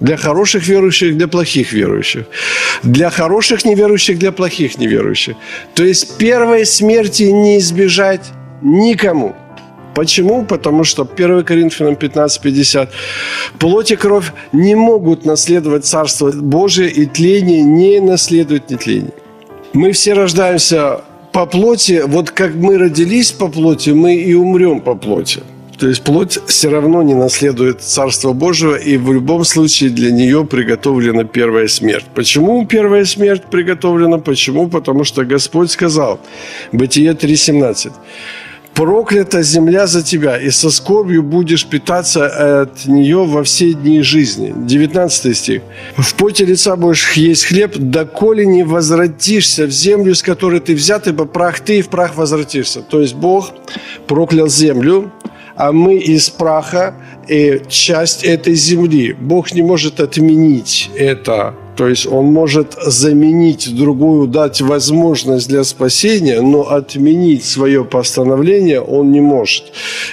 [0.00, 2.26] Для хороших верующих, для плохих верующих.
[2.82, 5.36] Для хороших неверующих, для плохих неверующих.
[5.74, 8.26] То есть первой смерти не избежать
[8.62, 9.34] никому–
[9.96, 10.44] Почему?
[10.44, 12.88] Потому что 1 Коринфянам 15.50
[13.58, 19.14] плоть и кровь не могут наследовать Царство Божие, и тление не наследует нетление.
[19.72, 21.00] Мы все рождаемся
[21.32, 25.40] по плоти, вот как мы родились по плоти, мы и умрем по плоти.
[25.78, 30.44] То есть плоть все равно не наследует Царство Божьего, и в любом случае для нее
[30.44, 32.06] приготовлена первая смерть.
[32.14, 34.18] Почему первая смерть приготовлена?
[34.18, 34.68] Почему?
[34.68, 36.18] Потому что Господь сказал,
[36.72, 37.92] Бытие 3.17,
[38.76, 44.52] проклята земля за тебя, и со скорбью будешь питаться от нее во все дни жизни.
[44.54, 45.62] 19 стих.
[45.96, 51.08] В поте лица будешь есть хлеб, доколе не возвратишься в землю, с которой ты взят,
[51.08, 52.82] ибо прах ты и в прах возвратишься.
[52.82, 53.50] То есть Бог
[54.06, 55.10] проклял землю,
[55.56, 56.94] а мы из праха
[57.28, 59.16] и часть этой земли.
[59.18, 66.40] Бог не может отменить это то есть он может заменить другую, дать возможность для спасения,
[66.40, 69.64] но отменить свое постановление он не может.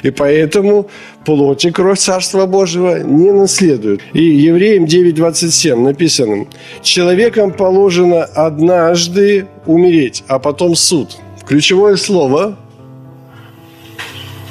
[0.03, 0.89] И поэтому
[1.25, 4.01] плоть и кровь Царства Божьего не наследуют.
[4.11, 6.47] И Евреям 9.27 написано,
[6.81, 11.17] «Человекам положено однажды умереть, а потом суд».
[11.47, 12.57] Ключевое слово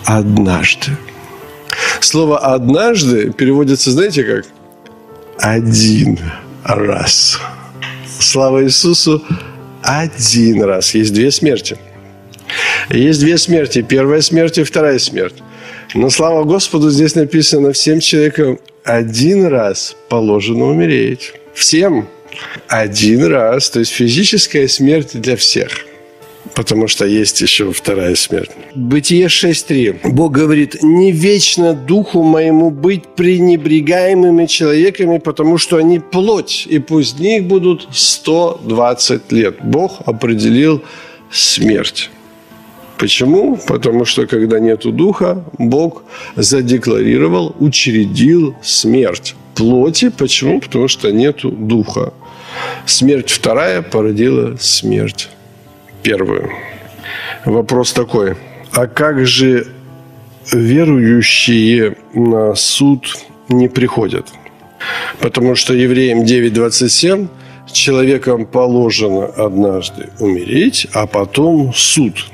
[0.07, 0.93] «однажды».
[2.01, 4.47] Слово «однажды» переводится, знаете как?
[5.39, 6.19] «Один»
[6.65, 7.41] раз.
[8.19, 9.23] Слава Иисусу,
[9.83, 10.95] один раз.
[10.95, 11.77] Есть две смерти.
[12.91, 13.83] Есть две смерти.
[13.83, 15.35] Первая смерть и вторая смерть.
[15.95, 21.33] Но слава Господу, здесь написано, всем человекам один раз положено умереть.
[21.55, 22.09] Всем
[22.69, 23.71] один раз.
[23.71, 25.87] То есть физическая смерть для всех–
[26.55, 28.51] потому что есть еще вторая смерть.
[28.75, 30.11] Бытие 6.3.
[30.13, 37.19] Бог говорит, не вечно духу моему быть пренебрегаемыми человеками, потому что они плоть, и пусть
[37.21, 39.57] них будут 120 лет.
[39.63, 40.83] Бог определил
[41.31, 42.11] смерть.
[42.99, 43.57] Почему?
[43.57, 46.05] Потому что когда нету духа, Бог
[46.37, 50.11] задекларировал, учредил смерть плоти.
[50.11, 50.61] Почему?
[50.61, 52.13] Потому что нету духа.
[52.87, 55.29] Смерть вторая породила смерть
[56.03, 56.51] первую.
[57.45, 58.37] Вопрос такой.
[58.73, 59.67] А как же
[60.53, 63.17] верующие на суд
[63.49, 64.27] не приходят?
[65.21, 67.29] Потому что Евреям 9.27
[67.73, 72.27] человеком положено однажды умереть, а потом суд.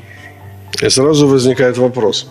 [0.83, 2.29] И сразу возникает вопрос.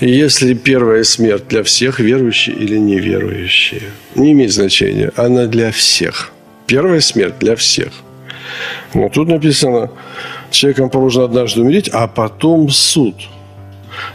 [0.00, 3.82] если первая смерть для всех, верующие или неверующие.
[4.14, 6.32] Не имеет значения, она для всех.
[6.66, 7.92] Первая смерть для всех.
[8.94, 9.90] Но тут написано,
[10.50, 13.14] человеком положено однажды умереть, а потом суд.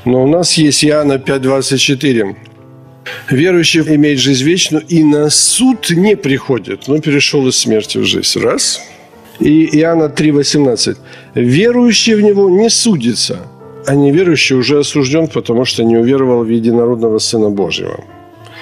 [0.06, 2.36] Но у нас есть Иоанна 5.24.
[3.30, 8.40] Верующий имеет жизнь вечную и на суд не приходит, но перешел из смерти в жизнь.
[8.40, 8.82] Раз.
[9.40, 10.98] И Иоанна 3,18.
[11.36, 13.40] Верующий в него не судится,
[13.86, 18.04] а неверующий уже осужден, потому что не уверовал в единородного Сына Божьего.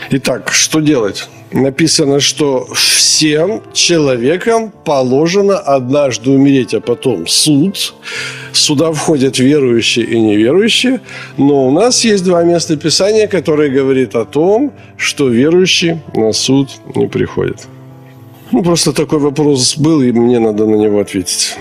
[0.10, 1.28] Итак, что делать?
[1.54, 7.94] Написано, что всем человекам положено однажды умереть, а потом суд.
[8.54, 11.02] Сюда входят верующие и неверующие.
[11.38, 16.70] Но у нас есть два места Писания, которые говорят о том, что верующий на суд
[16.96, 17.68] не приходит.
[18.52, 21.56] Ну, просто такой вопрос был, и мне надо на него ответить.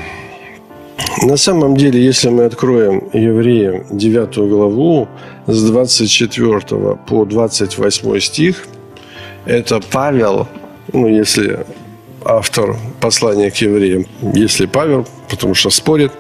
[1.23, 5.09] На самом деле, если мы откроем Евреям 9 главу
[5.47, 6.61] с 24
[7.09, 8.67] по 28 стих,
[9.51, 10.47] это Павел,
[10.93, 11.67] ну, если
[12.25, 16.13] автор послания к евреям, если Павел, потому что спорит,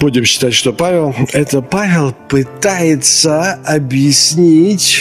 [0.00, 5.00] будем считать, что Павел, это Павел пытается объяснить,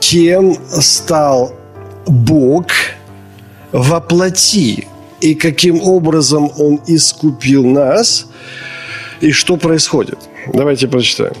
[0.00, 1.54] кем стал
[2.06, 2.66] Бог
[3.72, 4.86] воплоти
[5.22, 8.26] и каким образом Он искупил нас,
[9.22, 10.18] и что происходит.
[10.52, 11.34] Давайте прочитаем.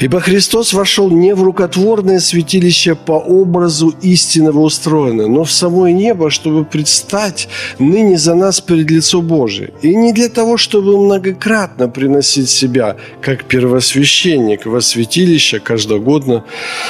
[0.00, 6.30] Ибо Христос вошел не в рукотворное святилище по образу истинного устроено, но в самое небо,
[6.30, 9.72] чтобы предстать ныне за нас перед лицо Божие.
[9.82, 16.44] И не для того, чтобы многократно приносить себя, как первосвященник во святилище каждогодно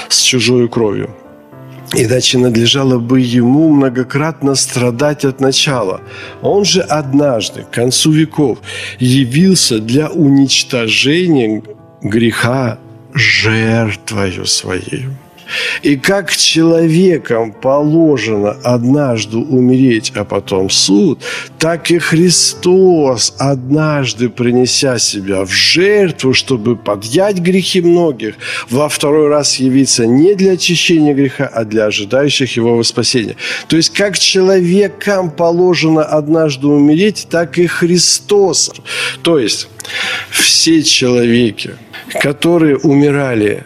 [0.09, 1.11] с чужой кровью.
[1.94, 6.00] Иначе надлежало бы ему многократно страдать от начала.
[6.40, 8.59] Он же однажды, к концу веков,
[8.98, 11.62] явился для уничтожения
[12.02, 12.78] греха
[13.14, 15.06] жертвою своей.
[15.82, 21.20] И как человеком положено однажды умереть, а потом суд,
[21.58, 28.34] так и Христос, однажды принеся себя в жертву, чтобы подъять грехи многих,
[28.70, 33.36] во второй раз явиться не для очищения греха, а для ожидающих его во спасение.
[33.68, 38.72] То есть, как человекам положено однажды умереть, так и Христос.
[39.22, 39.68] То есть,
[40.30, 41.76] все человеки,
[42.20, 43.64] которые умирали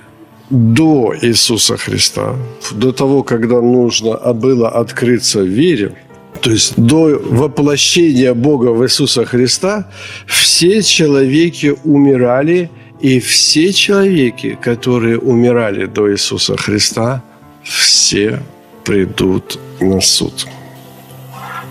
[0.50, 2.36] до Иисуса Христа,
[2.72, 5.92] до того, когда нужно было открыться в вере,
[6.40, 9.90] то есть до воплощения Бога в Иисуса Христа,
[10.26, 17.22] все человеки умирали, и все человеки, которые умирали до Иисуса Христа,
[17.62, 18.40] все
[18.84, 20.46] придут на суд.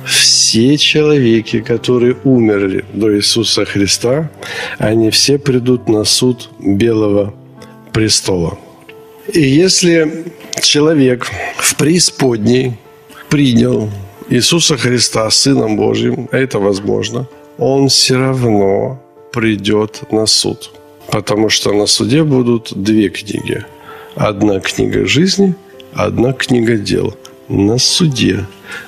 [0.06, 4.30] Все человеки, которые умерли до Иисуса Христа,
[4.78, 7.34] они все придут на суд Белого
[7.92, 8.58] престола.
[9.36, 10.24] И если
[10.62, 12.78] человек в преисподней
[13.28, 13.89] принял
[14.30, 18.98] Иисуса Христа Сыном Божьим, а это возможно, он все равно
[19.34, 20.71] придет на суд.
[21.12, 23.65] Потому что на суде будут две книги.
[24.15, 25.54] Одна книга жизни,
[25.93, 27.13] одна книга дел.
[27.50, 28.45] На суде.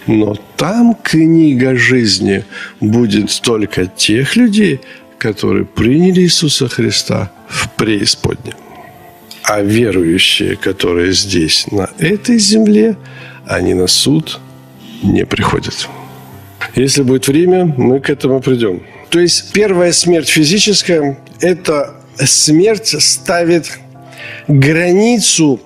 [0.07, 2.45] Но там книга жизни
[2.79, 4.79] будет только тех людей,
[5.17, 8.55] которые приняли Иисуса Христа в преисподнем.
[9.47, 12.97] А верующие, которые здесь, на этой земле,
[13.45, 14.41] они на суд
[15.01, 15.87] не приходят.
[16.75, 18.83] Если будет время, мы к этому придем.
[19.09, 23.79] То есть первая смерть физическая– это смерть ставит
[24.49, 25.61] границу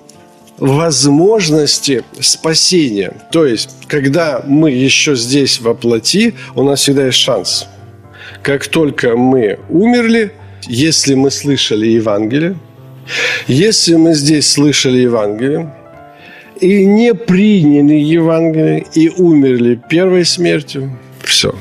[0.58, 3.12] возможности спасения.
[3.32, 7.66] То есть, когда мы еще здесь во плоти, у нас всегда есть шанс.
[8.42, 10.32] Как только мы умерли,
[10.68, 12.56] если мы слышали Евангелие,
[13.46, 15.74] если мы здесь слышали Евангелие
[16.60, 21.54] и не приняли Евангелие и умерли первой смертью, все.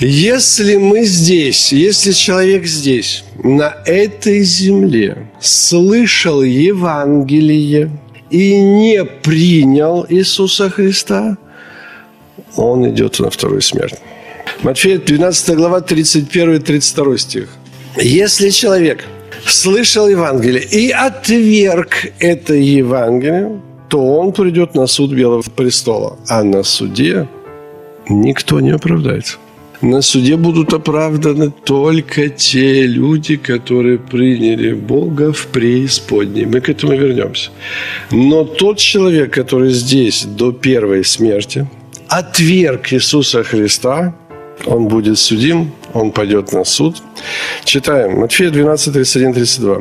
[0.00, 7.90] Если мы здесь, если человек здесь, на этой земле, слышал Евангелие
[8.30, 11.36] и не принял Иисуса Христа,
[12.56, 13.96] он идет на вторую смерть.
[14.62, 17.48] Матфея 12 глава 31-32 стих.
[17.96, 19.04] Если человек–
[19.46, 26.16] слышал Евангелие и отверг это Евангелие, то он придет на суд Белого престола.
[26.28, 27.26] А на суде
[28.08, 29.38] никто не оправдается.
[29.80, 36.46] На суде будут оправданы только те люди, которые приняли Бога в преисподней.
[36.46, 37.50] Мы к этому вернемся.
[38.10, 41.68] Но тот человек, который здесь до первой смерти,
[42.08, 44.14] отверг Иисуса Христа,
[44.66, 47.02] Он будет судим, он пойдет на суд.
[47.64, 48.20] Читаем.
[48.20, 49.76] Матфея 12, 31, 32.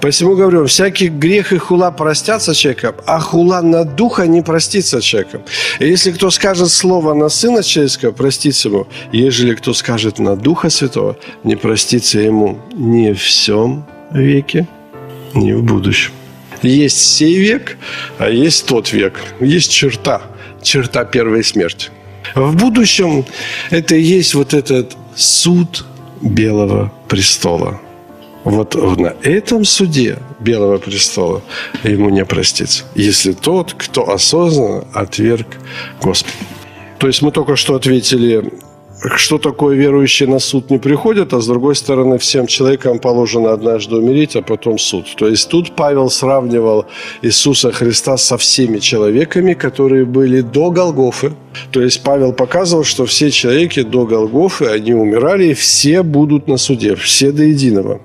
[0.00, 5.42] «Посему говорю, всякий грех и хула простятся человеком, а хула на духа не простится человеком.
[5.80, 8.86] И если кто скажет слово на Сына Человеческого, простится ему.
[9.12, 14.66] Ежели кто скажет на Духа Святого, не простится ему ни в всем веке,
[15.34, 16.12] ни в будущем».
[16.62, 17.78] Есть сей век,
[18.18, 19.20] а есть тот век.
[19.40, 20.22] Есть черта,
[20.62, 21.90] черта первой смерти.
[22.34, 23.24] В будущем
[23.70, 25.84] это и есть вот этот суд
[26.22, 27.80] Белого престола.
[28.44, 31.42] Вот на этом суде Белого престола
[31.82, 35.46] ему не простится, если тот, кто осознанно отверг
[36.00, 36.32] Господа.
[36.98, 38.52] То есть мы только что ответили
[39.16, 43.96] что такое верующие на суд не приходят, а с другой стороны всем человекам положено однажды
[43.96, 45.06] умереть, а потом суд.
[45.16, 46.86] То есть тут Павел сравнивал
[47.22, 51.32] Иисуса Христа со всеми человеками, которые были до Голгофы.
[51.70, 56.56] То есть Павел показывал, что все человеки до Голгофы, они умирали, и все будут на
[56.56, 58.00] суде, все до единого.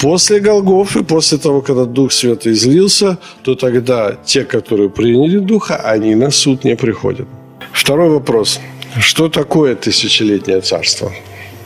[0.00, 6.14] После Голгофы, после того, когда Дух Святый излился, то тогда те, которые приняли Духа, они
[6.14, 7.26] на суд не приходят.
[7.72, 8.60] Второй вопрос–
[9.00, 11.12] что такое тысячелетнее царство?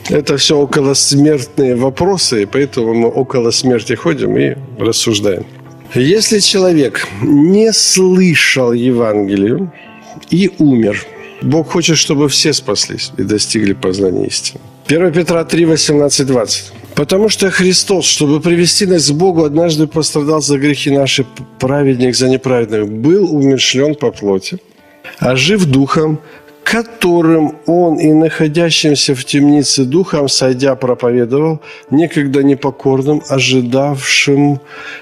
[0.09, 5.45] Это все околосмертные вопросы, и поэтому мы около смерти ходим и рассуждаем.
[5.95, 9.71] Если человек не слышал Евангелию
[10.31, 11.05] и умер,
[11.41, 14.59] Бог хочет, чтобы все спаслись и достигли познания истины.
[14.87, 16.73] 1 Петра 3, 18, 20.
[16.95, 21.25] Потому что Христос, чтобы привести нас к Богу, однажды пострадал за грехи наши,
[21.59, 24.57] праведник за неправедных, был умершлен по плоти,
[25.19, 26.19] а жив духом,
[26.63, 31.59] которым он и находящимся в темнице духом, сойдя, проповедовал,
[31.91, 34.59] некогда непокорным, ожидавшим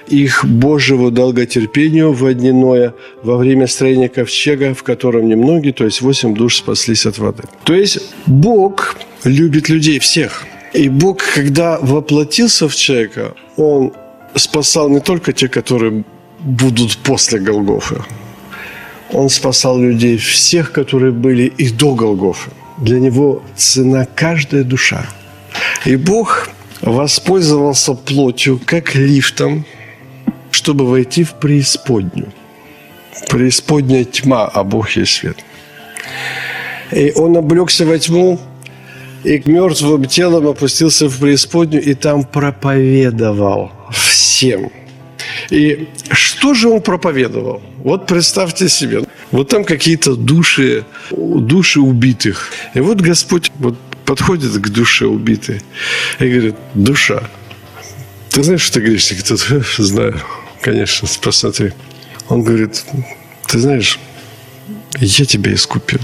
[0.07, 2.93] их Божьего долготерпению в одниное
[3.23, 7.43] во время строения ковчега, в котором немногие, то есть восемь душ спаслись от воды.
[7.63, 10.43] То есть Бог любит людей всех.
[10.73, 13.91] И Бог, когда воплотился в человека, Он
[14.35, 16.03] спасал не только те, которые
[16.39, 18.01] будут после Голгофы,
[19.13, 22.51] он спасал людей всех, которые были и до Голгофы.
[22.77, 25.05] Для него цена каждая душа.
[25.85, 26.49] И Бог
[26.81, 29.65] воспользовался плотью как лифтом,
[30.51, 32.31] чтобы войти в преисподнюю.
[33.29, 35.37] Преисподняя тьма, а Бог есть свет.
[36.91, 38.39] И он облегся во тьму,
[39.23, 44.71] и к мертвым телом опустился в преисподнюю, и там проповедовал всем–
[45.49, 47.61] и что же он проповедовал?
[47.77, 52.51] Вот представьте себе, вот там какие-то души, души убитых.
[52.73, 55.61] И вот Господь вот подходит к душе убитой
[56.19, 57.23] и говорит, душа,
[58.29, 59.23] ты знаешь, что ты грешник?
[59.23, 59.39] Тут
[59.77, 60.19] знаю,
[60.61, 61.71] конечно, посмотри.
[62.29, 62.83] Он говорит,
[63.47, 63.99] ты знаешь,
[64.97, 65.99] я тебя искупил.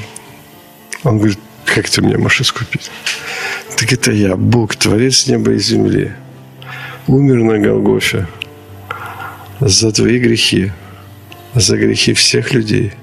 [1.03, 2.89] Он говорит, как ты меня можешь искупить?
[3.77, 6.13] Так это я, Бог, Творец неба и земли.
[7.07, 8.27] Умер на Голгофе
[9.59, 10.71] за твои грехи,
[11.55, 12.93] за грехи всех людей.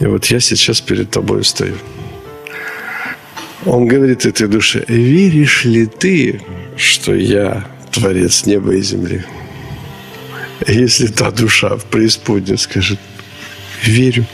[0.00, 1.76] И вот я сейчас перед тобой стою.
[3.64, 6.40] Он говорит этой душе, веришь ли ты,
[6.76, 9.24] что я Творец неба и земли?
[10.66, 12.98] Если та душа в преисподней скажет,
[13.84, 14.26] верю,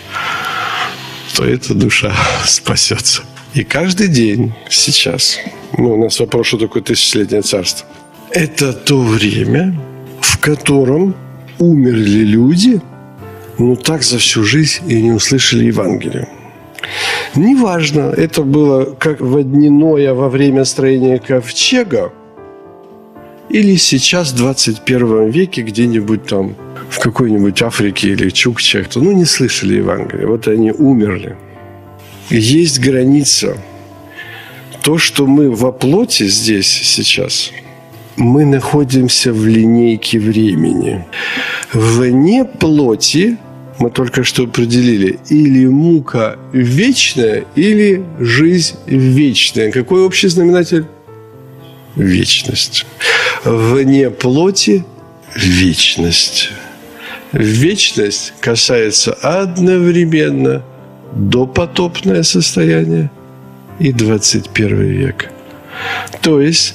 [1.35, 2.15] то эта душа
[2.45, 3.23] спасется.
[3.55, 5.39] И каждый день сейчас,
[5.77, 7.87] ну, у нас вопрос, что такое тысячелетнее царство,
[8.31, 9.79] это то время,
[10.39, 11.15] в котором
[11.59, 12.81] умерли люди,
[13.59, 16.29] ну так за всю жизнь и не услышали Евангелие.
[17.35, 22.13] Неважно, это было как водяное во время строения ковчега,
[23.51, 26.55] или сейчас, в 21 веке, где-нибудь там
[26.89, 31.37] в какой-нибудь Африке или Чукчах, то ну не слышали Евангелие, вот они умерли.
[32.31, 33.57] Есть граница.
[34.83, 37.51] То, что мы во плоти здесь сейчас–
[38.19, 41.05] мы находимся в линейке времени.
[41.73, 43.39] Вне плоти
[43.79, 49.71] мы только что определили, или мука вечная, или жизнь вечная.
[49.71, 50.85] Какой общий знаменатель?
[51.95, 52.87] Вечность.
[53.45, 54.85] Вне плоти–
[55.37, 56.51] вечность.
[57.33, 60.63] Вечность касается одновременно
[61.15, 63.11] допотопное состояние
[63.79, 65.31] и 21 век.
[66.21, 66.75] То есть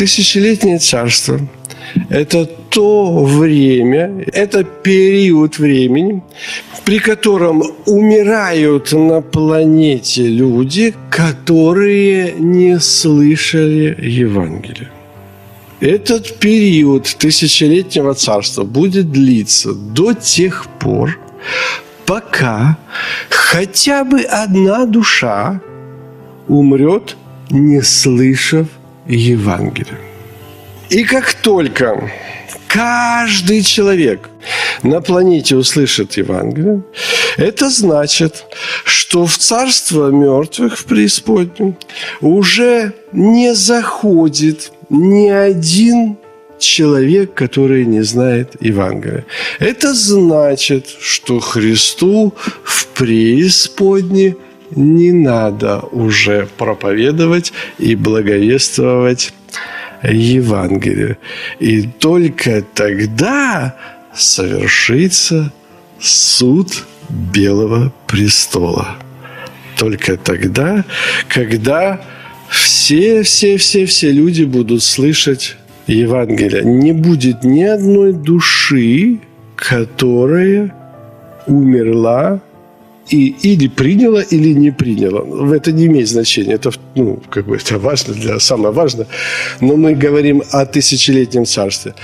[0.00, 1.38] Тысячелетнее царство–
[2.08, 6.22] это то время, это период времени,
[6.86, 14.90] при котором умирают на планете люди, которые не слышали Евангелия.
[15.80, 21.18] Этот период тысячелетнего царства будет длиться до тех пор,
[22.06, 22.78] пока
[23.28, 25.60] хотя бы одна душа
[26.48, 27.18] умрет,
[27.50, 28.66] не слышав
[29.16, 29.98] Евангелия.
[30.88, 32.10] И как только
[32.68, 34.28] каждый человек
[34.82, 36.82] на планете услышит Евангелие,
[37.36, 38.44] это значит,
[38.84, 41.76] что в царство мертвых в преисподнем
[42.20, 46.16] уже не заходит ни один
[46.58, 49.24] человек, который не знает Евангелия.
[49.58, 52.34] Это значит, что Христу
[52.64, 54.36] в преисподне
[54.76, 59.32] не надо уже проповедовать и благовествовать
[60.02, 61.18] Евангелие.
[61.58, 63.76] И только тогда
[64.14, 65.52] совершится
[65.98, 68.96] суд Белого престола.
[69.76, 70.84] Только тогда,
[71.28, 72.00] когда
[72.48, 75.56] все, все, все, все люди будут слышать
[75.86, 76.62] Евангелие.
[76.64, 79.20] Не будет ни одной души,
[79.56, 80.74] которая
[81.46, 82.40] умерла
[83.10, 85.54] и или приняла, или не приняла.
[85.54, 86.54] Это не имеет значения.
[86.54, 89.06] Это, ну, как бы это важно для самое важное.
[89.60, 91.94] Но мы говорим о тысячелетнем царстве.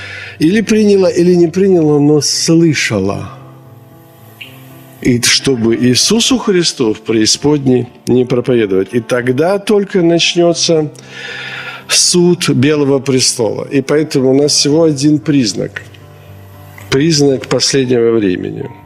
[0.40, 3.30] Или приняла, или не приняла, но слышала.
[5.00, 8.88] И чтобы Иисусу Христу в преисподней не проповедовать.
[8.92, 10.90] И тогда только начнется
[11.88, 13.68] суд Белого престола.
[13.70, 15.82] И поэтому у нас всего один признак.
[16.90, 18.68] Признак последнего времени–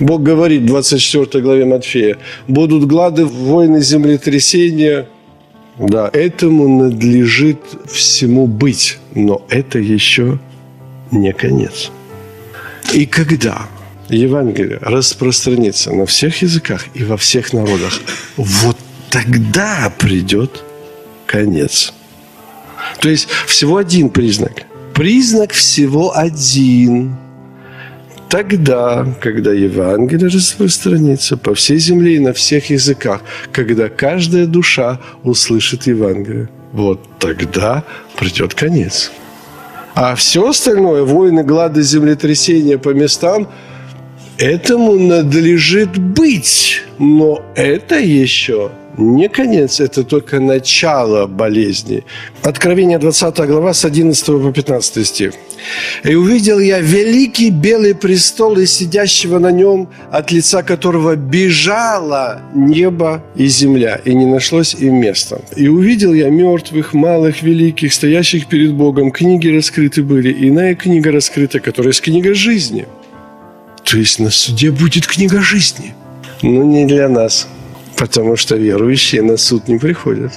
[0.00, 2.18] Бог говорит в 24 главе Матфея,
[2.48, 5.08] будут глады, войны, землетрясения.
[5.78, 7.58] Да, этому надлежит
[7.90, 10.38] всему быть, но это еще
[11.10, 11.90] не конец.
[12.92, 13.66] И когда
[14.08, 18.00] Евангелие распространится на всех языках и во всех народах,
[18.36, 18.76] вот
[19.10, 20.62] тогда придет
[21.26, 21.92] конец.
[23.00, 24.66] То есть всего один признак.
[24.94, 27.16] Признак всего один–
[28.34, 33.20] тогда, когда Евангелие распространится по всей земле и на всех языках,
[33.52, 37.84] когда каждая душа услышит Евангелие, вот тогда
[38.18, 39.12] придет конец.
[39.94, 43.46] А все остальное, войны, глады, землетрясения по местам,
[44.38, 46.82] этому надлежит быть.
[46.98, 52.04] Но это еще не конец, это только начало болезни.
[52.42, 55.32] Откровение 20 глава с 11 по 15 стих.
[56.04, 63.24] «И увидел я великий белый престол и сидящего на нем, от лица которого бежало небо
[63.34, 65.40] и земля, и не нашлось им места.
[65.56, 69.10] И увидел я мертвых, малых, великих, стоящих перед Богом.
[69.10, 72.86] Книги раскрыты были, иная книга раскрыта, которая есть книга жизни».
[73.84, 75.94] То есть на суде будет книга жизни.
[76.42, 77.48] Но не для нас–
[77.96, 80.32] Потому что верующие на суд не приходят.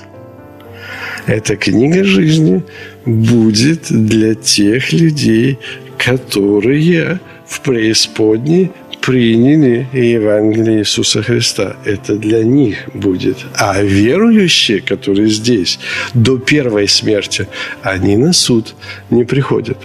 [1.25, 2.63] Эта книга жизни
[3.05, 5.59] будет для тех людей,
[5.97, 8.71] которые в преисподней
[9.01, 11.75] приняли Евангелие Иисуса Христа.
[11.85, 13.37] Это для них будет.
[13.55, 15.79] А верующие, которые здесь,
[16.13, 17.47] до первой смерти,
[17.81, 18.75] они на суд
[19.09, 19.77] не приходят.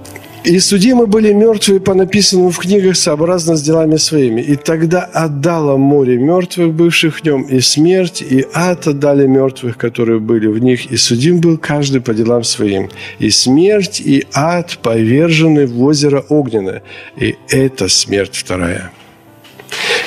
[0.44, 4.40] И судимы были мертвые по написанному в книгах сообразно с делами своими.
[4.40, 10.18] И тогда отдало море мертвых, бывших в нем, и смерть, и ад отдали мертвых, которые
[10.18, 12.90] были в них, и судим был каждый по делам своим.
[13.20, 16.82] И смерть, и ад повержены в озеро огненное.
[17.16, 18.90] И это смерть вторая.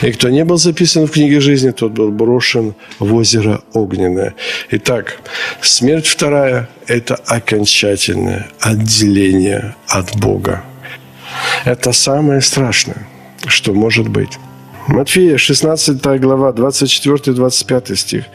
[0.02, 4.34] И кто не был записан в книге жизни, тот был брошен в озеро огненное.
[4.72, 5.20] Итак,
[5.62, 10.64] смерть вторая– это окончательное отделение от Бога.
[11.66, 13.08] Это самое страшное,
[13.48, 14.38] что может быть.
[14.88, 18.26] Матфея, 16 глава, 24-25 стих.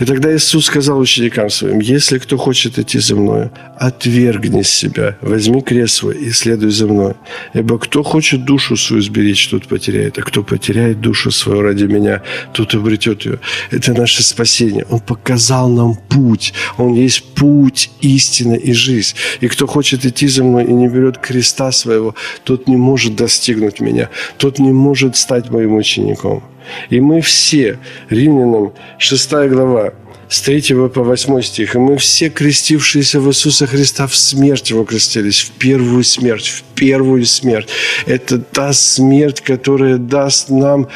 [0.00, 5.62] «И тогда Иисус сказал ученикам своим, если кто хочет идти за Мною, отвергни себя, возьми
[5.62, 7.14] крест свой и следуй за Мной.
[7.54, 12.22] Ибо кто хочет душу свою сберечь, тот потеряет, а кто потеряет душу свою ради Меня,
[12.52, 13.38] тот обретет ее».
[13.70, 14.84] Это наше спасение.
[14.90, 16.52] Он показал нам путь.
[16.78, 19.14] Он есть путь, истина и жизнь.
[19.40, 23.80] И кто хочет идти за Мной и не берет креста своего, тот не может достигнуть
[23.80, 24.08] Меня.
[24.36, 26.42] Тот не может стать моим учеником учеником.
[26.90, 27.78] И мы все,
[28.10, 29.92] римлянам 6 глава,
[30.28, 34.84] с 3 по 8 стих, и мы все, крестившиеся в Иисуса Христа, в смерть его
[34.84, 37.68] крестились, в первую смерть, в первую смерть.
[38.06, 40.88] Это та смерть, которая даст нам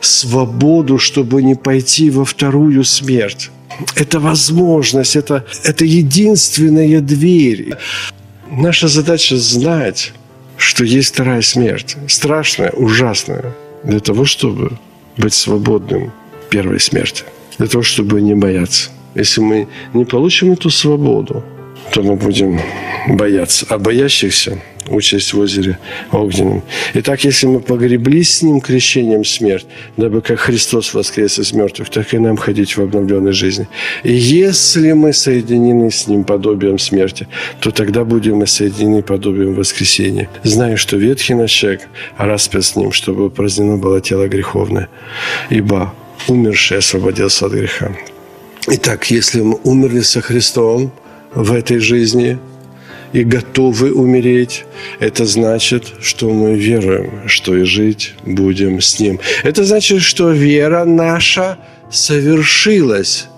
[0.00, 3.50] свободу, чтобы не пойти во вторую смерть.
[3.96, 7.74] Это возможность, это, это единственная дверь.
[8.48, 10.12] Наша задача знать,
[10.56, 11.96] что есть вторая смерть.
[12.06, 13.54] Страшная, ужасная
[13.84, 14.72] для того, чтобы
[15.16, 16.12] быть свободным
[16.50, 17.24] первой смерти,
[17.58, 18.90] для того, чтобы не бояться.
[19.14, 21.44] Если мы не получим эту свободу,
[21.92, 22.60] то мы будем
[23.08, 23.66] бояться.
[23.68, 24.58] А боящихся
[24.88, 25.78] участь в озере
[26.12, 26.62] огненном.
[26.94, 29.66] Итак, если мы погребли с Ним крещением смерть,
[29.96, 33.68] дабы как Христос воскрес из мертвых, так и нам ходить в обновленной жизни.
[34.02, 37.28] И если мы соединены с Ним подобием смерти,
[37.60, 40.28] то тогда будем и соединены подобием воскресения.
[40.42, 44.88] Зная, что ветхий наш человек распят с Ним, чтобы упразднено было тело греховное.
[45.50, 45.94] Ибо
[46.28, 47.92] умерший освободился от греха.
[48.66, 50.90] Итак, если мы умерли со Христом
[51.34, 52.38] в этой жизни–
[53.14, 54.64] и готовы умереть,
[54.98, 59.20] это значит, что мы веруем, что и жить будем с Ним.
[59.44, 61.58] Это значит, что вера наша
[61.90, 63.28] совершилась.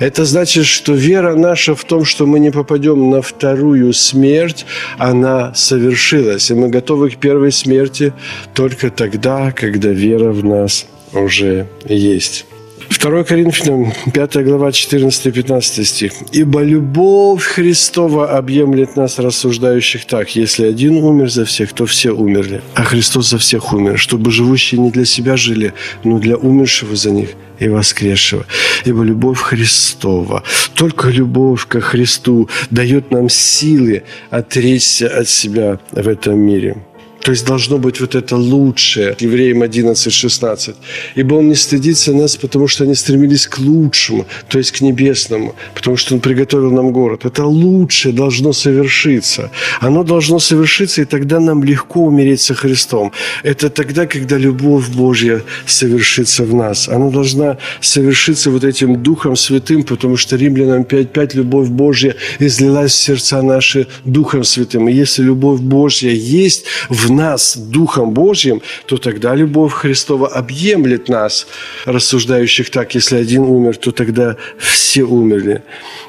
[0.00, 4.66] Это значит, что вера наша в том, что мы не попадем на вторую смерть,
[4.98, 6.50] она совершилась.
[6.50, 8.12] И мы готовы к первой смерти
[8.54, 12.44] только тогда, когда вера в нас уже есть.
[12.88, 16.12] 2 Коринфянам, 5 глава, 14-15 стих.
[16.32, 22.62] «Ибо любовь Христова объемлет нас, рассуждающих так, если один умер за всех, то все умерли,
[22.74, 25.72] а Христос за всех умер, чтобы живущие не для себя жили,
[26.04, 28.44] но для умершего за них и воскресшего.
[28.84, 30.42] Ибо любовь Христова,
[30.74, 36.85] только любовь ко Христу дает нам силы отречься от себя в этом мире».
[37.26, 39.16] То есть должно быть вот это лучшее.
[39.18, 40.76] Евреям 11, 16.
[41.16, 45.56] Ибо Он не стыдится нас, потому что они стремились к лучшему, то есть к небесному,
[45.74, 47.24] потому что Он приготовил нам город.
[47.24, 49.50] Это лучшее должно совершиться.
[49.80, 53.10] Оно должно совершиться, и тогда нам легко умереть со Христом.
[53.42, 56.88] Это тогда, когда любовь Божья совершится в нас.
[56.88, 63.02] Она должна совершиться вот этим Духом Святым, потому что Римлянам 5.5 любовь Божья излилась в
[63.02, 64.88] сердца наши Духом Святым.
[64.88, 71.46] И если любовь Божья есть в нас Духом Божьим, то тогда любовь Христова объемлет нас,
[71.84, 75.62] рассуждающих так, если один умер, то тогда все умерли.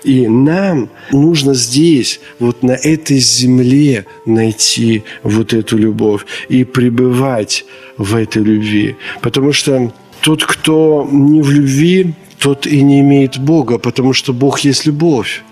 [0.04, 7.66] И нам нужно здесь, вот на этой земле найти вот эту любовь и пребывать
[7.98, 8.96] в этой любви.
[9.22, 9.92] Потому что
[10.22, 15.44] тот, кто не в любви, тот и не имеет Бога, потому что Бог есть любовь.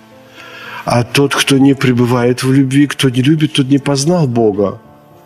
[0.86, 4.80] А тот, кто не пребывает в любви, кто не любит, тот не познал Бога.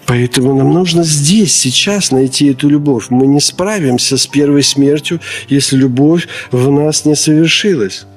[0.09, 3.11] Поэтому нам нужно здесь, сейчас найти эту любовь.
[3.11, 8.07] Мы не справимся с первой смертью, если любовь в нас не совершилась.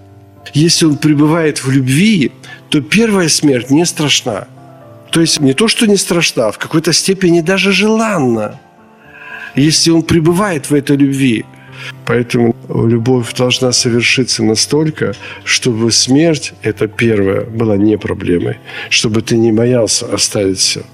[0.55, 2.33] Если он пребывает в любви,
[2.71, 4.47] то первая смерть не страшна.
[5.11, 8.59] То есть не то, что не страшна, а в какой-то степени даже желанна,
[9.55, 11.45] если он пребывает в этой любви.
[12.07, 15.15] Поэтому любовь должна совершиться настолько,
[15.45, 18.57] чтобы смерть, это первое, была не проблемой.
[18.89, 20.85] Чтобы ты не боялся оставить все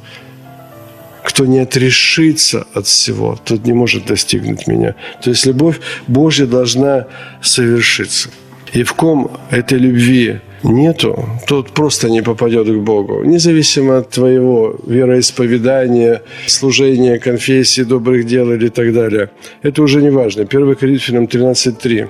[1.28, 4.94] кто не отрешится от всего, тот не может достигнуть меня.
[5.22, 7.06] То есть любовь Божья должна
[7.42, 8.30] совершиться.
[8.72, 13.24] И в ком этой любви нету, тот просто не попадет к Богу.
[13.24, 19.28] Независимо от твоего вероисповедания, служения, конфессии, добрых дел или так далее.
[19.62, 20.42] Это уже не важно.
[20.42, 22.08] 1 Коринфянам 13.3.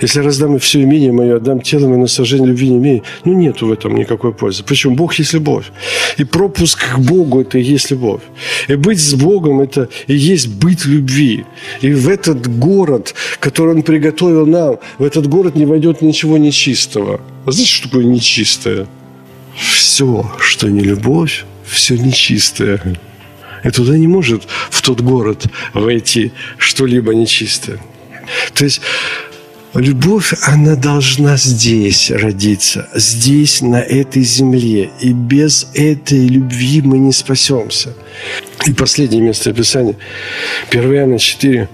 [0.00, 3.66] Если раздам все имение мое, отдам тело мое на сожжение любви не имею, ну, нету
[3.66, 4.62] в этом никакой пользы.
[4.64, 4.94] Почему?
[4.94, 5.66] Бог есть любовь.
[6.18, 8.22] И пропуск к Богу– это и есть любовь.
[8.68, 11.44] И быть с Богом– это и есть быть любви.
[11.80, 17.20] И в этот город, который Он приготовил нам, в этот город не войдет ничего нечистого.
[17.46, 18.86] А знаете, что такое нечистое?
[19.56, 22.80] Все, что не любовь, все нечистое.
[23.64, 27.78] И туда не может в тот город войти что-либо нечистое.
[28.52, 28.80] То есть
[29.74, 34.90] Любовь, она должна здесь родиться, здесь, на этой земле.
[35.00, 37.92] И без этой любви мы не спасемся.
[38.66, 39.96] И последнее место Писания.
[40.70, 41.68] 1 Иоанна 4,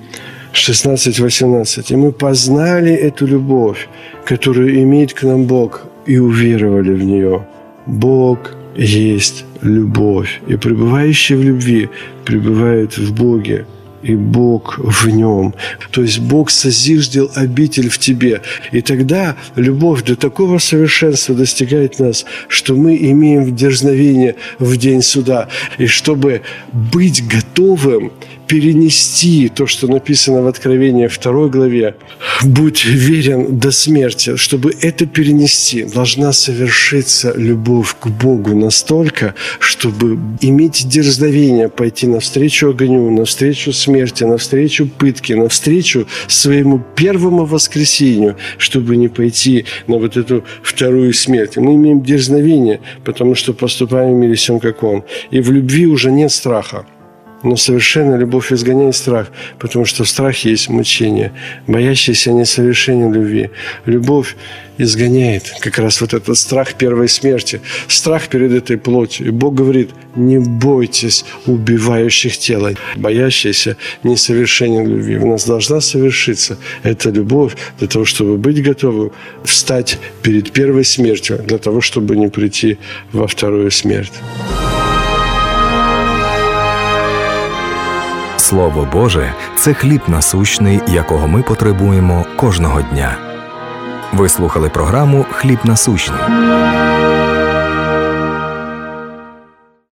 [0.54, 1.92] 16-18.
[1.92, 3.88] «И мы познали эту любовь,
[4.24, 7.46] которую имеет к нам Бог, и уверовали в нее.
[7.86, 8.38] Бог
[8.76, 11.90] есть любовь, и пребывающий в любви
[12.24, 13.66] пребывает в Боге,
[14.02, 15.54] и Бог в нем.
[15.90, 18.42] То есть Бог созиждил обитель в тебе.
[18.72, 25.48] И тогда любовь до такого совершенства достигает нас, что мы имеем дерзновение в день суда.
[25.78, 26.42] И чтобы
[26.72, 28.12] быть готовым
[28.50, 31.94] перенести то, что написано в Откровении 2 главе,
[32.42, 40.88] «Будь верен до смерти», чтобы это перенести, должна совершиться любовь к Богу настолько, чтобы иметь
[40.88, 49.64] дерзновение пойти навстречу огню, навстречу смерти, навстречу пытке, навстречу своему первому воскресению, чтобы не пойти
[49.86, 51.56] на вот эту вторую смерть.
[51.56, 55.04] Мы имеем дерзновение, потому что поступаем мире всем, как Он.
[55.30, 56.84] И в любви уже нет страха.
[57.42, 61.32] Но совершенная любовь изгоняет страх, потому что в страхе есть мучение.
[61.66, 63.50] Боящийся несовершенен любви.
[63.86, 64.36] Любовь
[64.82, 69.28] изгоняет как раз вот этот страх первой смерти, страх перед этой плотью.
[69.28, 75.18] И Бог говорит, не бойтесь убивающих тело, боящийся несовершенен любви.
[75.18, 79.12] У нас должна совершиться эта любовь для того, чтобы быть готовым
[79.44, 82.78] встать перед первой смертью, для того, чтобы не прийти
[83.12, 84.12] во вторую смерть.
[88.49, 93.17] Слово Боже це хліб насущний, якого ми потребуємо кожного дня.
[94.13, 96.19] Ви слухали програму Хліб насущний.